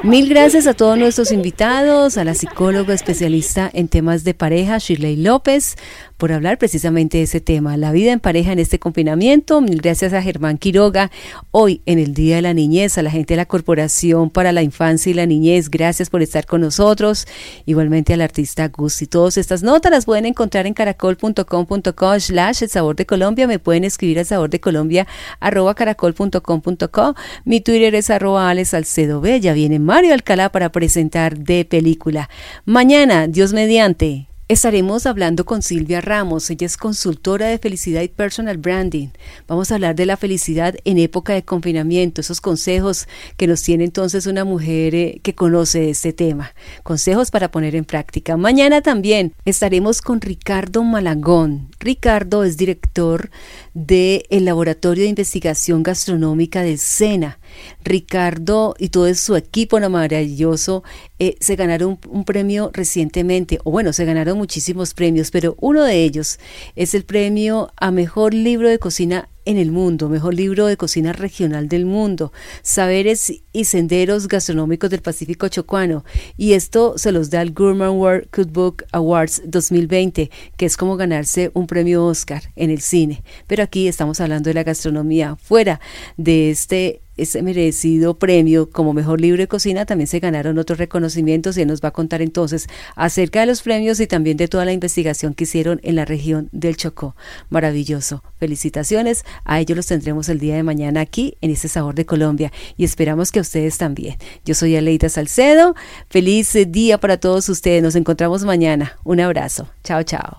Mil 0.02 0.28
gracias 0.28 0.66
a 0.66 0.74
todos 0.74 0.98
nuestros 0.98 1.30
invitados, 1.30 2.18
a 2.18 2.24
la 2.24 2.34
psicóloga 2.34 2.92
especialista 2.92 3.70
en 3.72 3.86
temas 3.86 4.24
de 4.24 4.34
pareja, 4.34 4.78
Shirley 4.78 5.14
López, 5.14 5.76
por 6.22 6.30
hablar 6.30 6.56
precisamente 6.56 7.18
de 7.18 7.24
ese 7.24 7.40
tema, 7.40 7.76
la 7.76 7.90
vida 7.90 8.12
en 8.12 8.20
pareja 8.20 8.52
en 8.52 8.60
este 8.60 8.78
confinamiento. 8.78 9.60
Gracias 9.60 10.12
a 10.12 10.22
Germán 10.22 10.56
Quiroga, 10.56 11.10
hoy 11.50 11.82
en 11.84 11.98
el 11.98 12.14
Día 12.14 12.36
de 12.36 12.42
la 12.42 12.54
Niñez, 12.54 12.96
a 12.96 13.02
la 13.02 13.10
gente 13.10 13.34
de 13.34 13.38
la 13.38 13.46
Corporación 13.46 14.30
para 14.30 14.52
la 14.52 14.62
Infancia 14.62 15.10
y 15.10 15.14
la 15.14 15.26
Niñez, 15.26 15.68
gracias 15.68 16.10
por 16.10 16.22
estar 16.22 16.46
con 16.46 16.60
nosotros. 16.60 17.26
Igualmente 17.66 18.14
al 18.14 18.20
artista 18.20 18.68
Gus 18.68 19.02
y 19.02 19.08
todas 19.08 19.36
estas 19.36 19.64
notas 19.64 19.90
las 19.90 20.04
pueden 20.04 20.26
encontrar 20.26 20.68
en 20.68 20.74
caracol.com.co 20.74 22.20
slash 22.20 22.62
el 22.62 22.68
sabor 22.68 22.94
de 22.94 23.04
Colombia. 23.04 23.48
Me 23.48 23.58
pueden 23.58 23.82
escribir 23.82 24.20
al 24.20 24.26
sabor 24.26 24.48
de 24.48 24.60
Colombia 24.60 25.08
arroba 25.40 25.74
caracol.com.co. 25.74 27.16
Mi 27.44 27.60
Twitter 27.60 27.96
es 27.96 28.10
arroba 28.10 28.48
Alex 28.48 28.68
Salcedo 28.68 29.20
B. 29.20 29.40
Ya 29.40 29.54
viene 29.54 29.80
Mario 29.80 30.14
Alcalá 30.14 30.52
para 30.52 30.70
presentar 30.70 31.36
de 31.36 31.64
película. 31.64 32.30
Mañana, 32.64 33.26
Dios 33.26 33.52
mediante. 33.52 34.28
Estaremos 34.52 35.06
hablando 35.06 35.46
con 35.46 35.62
Silvia 35.62 36.02
Ramos, 36.02 36.50
ella 36.50 36.66
es 36.66 36.76
consultora 36.76 37.46
de 37.46 37.56
felicidad 37.56 38.02
y 38.02 38.08
personal 38.08 38.58
branding. 38.58 39.08
Vamos 39.48 39.70
a 39.70 39.76
hablar 39.76 39.96
de 39.96 40.04
la 40.04 40.18
felicidad 40.18 40.74
en 40.84 40.98
época 40.98 41.32
de 41.32 41.42
confinamiento, 41.42 42.20
esos 42.20 42.42
consejos 42.42 43.08
que 43.38 43.46
nos 43.46 43.62
tiene 43.62 43.84
entonces 43.84 44.26
una 44.26 44.44
mujer 44.44 44.94
eh, 44.94 45.20
que 45.22 45.34
conoce 45.34 45.88
este 45.88 46.12
tema, 46.12 46.54
consejos 46.82 47.30
para 47.30 47.50
poner 47.50 47.74
en 47.74 47.86
práctica. 47.86 48.36
Mañana 48.36 48.82
también 48.82 49.32
estaremos 49.46 50.02
con 50.02 50.20
Ricardo 50.20 50.84
Malagón. 50.84 51.70
Ricardo 51.80 52.44
es 52.44 52.58
director 52.58 53.30
del 53.72 54.26
Laboratorio 54.28 55.04
de 55.04 55.08
Investigación 55.08 55.82
Gastronómica 55.82 56.60
de 56.60 56.76
Sena. 56.76 57.38
Ricardo 57.84 58.74
y 58.78 58.88
todo 58.88 59.12
su 59.14 59.36
equipo 59.36 59.80
no 59.80 59.90
maravilloso 59.90 60.82
eh, 61.18 61.36
se 61.40 61.56
ganaron 61.56 61.98
un, 62.08 62.24
premio 62.24 62.70
recientemente, 62.72 63.58
o 63.64 63.70
bueno, 63.70 63.92
se 63.92 64.04
ganaron 64.04 64.38
muchísimos 64.38 64.94
premios, 64.94 65.30
pero 65.30 65.56
uno 65.60 65.84
de 65.84 66.02
ellos 66.02 66.38
es 66.74 66.94
el 66.94 67.04
premio 67.04 67.70
a 67.76 67.90
mejor 67.90 68.34
libro 68.34 68.68
de 68.68 68.78
cocina 68.78 69.28
en 69.44 69.58
el 69.58 69.72
mundo, 69.72 70.08
mejor 70.08 70.34
libro 70.34 70.66
de 70.66 70.76
cocina 70.76 71.12
regional 71.12 71.68
del 71.68 71.84
mundo, 71.84 72.32
Saberes 72.62 73.32
y 73.52 73.64
Senderos 73.64 74.28
Gastronómicos 74.28 74.90
del 74.90 75.02
Pacífico 75.02 75.48
Chocuano. 75.48 76.04
Y 76.36 76.52
esto 76.52 76.94
se 76.96 77.12
los 77.12 77.30
da 77.30 77.42
el 77.42 77.52
Gourmand 77.52 77.98
World 78.00 78.28
Cookbook 78.30 78.84
Awards 78.92 79.42
2020, 79.44 80.30
que 80.56 80.66
es 80.66 80.76
como 80.76 80.96
ganarse 80.96 81.50
un 81.54 81.66
premio 81.66 82.06
Oscar 82.06 82.42
en 82.56 82.70
el 82.70 82.80
cine. 82.80 83.22
Pero 83.46 83.62
aquí 83.62 83.88
estamos 83.88 84.20
hablando 84.20 84.50
de 84.50 84.54
la 84.54 84.64
gastronomía. 84.64 85.36
Fuera 85.36 85.80
de 86.16 86.50
este 86.50 87.01
ese 87.16 87.42
merecido 87.42 88.18
premio 88.18 88.70
como 88.70 88.92
mejor 88.92 89.20
libro 89.20 89.42
de 89.42 89.48
cocina, 89.48 89.86
también 89.86 90.06
se 90.06 90.20
ganaron 90.20 90.58
otros 90.58 90.78
reconocimientos 90.78 91.56
y 91.56 91.62
él 91.62 91.68
nos 91.68 91.82
va 91.82 91.88
a 91.88 91.92
contar 91.92 92.22
entonces 92.22 92.68
acerca 92.96 93.40
de 93.40 93.46
los 93.46 93.62
premios 93.62 94.00
y 94.00 94.06
también 94.06 94.36
de 94.36 94.48
toda 94.48 94.64
la 94.64 94.72
investigación 94.72 95.34
que 95.34 95.44
hicieron 95.44 95.80
en 95.82 95.96
la 95.96 96.04
región 96.04 96.48
del 96.52 96.76
Chocó. 96.76 97.14
Maravilloso. 97.50 98.22
Felicitaciones. 98.38 99.24
A 99.44 99.60
ellos 99.60 99.76
los 99.76 99.86
tendremos 99.86 100.28
el 100.28 100.38
día 100.38 100.56
de 100.56 100.62
mañana 100.62 101.00
aquí 101.00 101.36
en 101.40 101.50
este 101.50 101.68
Sabor 101.68 101.94
de 101.94 102.06
Colombia 102.06 102.52
y 102.76 102.84
esperamos 102.84 103.30
que 103.30 103.40
ustedes 103.40 103.78
también. 103.78 104.16
Yo 104.44 104.54
soy 104.54 104.76
Aleida 104.76 105.08
Salcedo. 105.08 105.74
Feliz 106.08 106.56
día 106.68 106.98
para 106.98 107.18
todos 107.18 107.48
ustedes. 107.48 107.82
Nos 107.82 107.96
encontramos 107.96 108.44
mañana. 108.44 108.98
Un 109.04 109.20
abrazo. 109.20 109.68
Chao, 109.84 110.02
chao. 110.02 110.38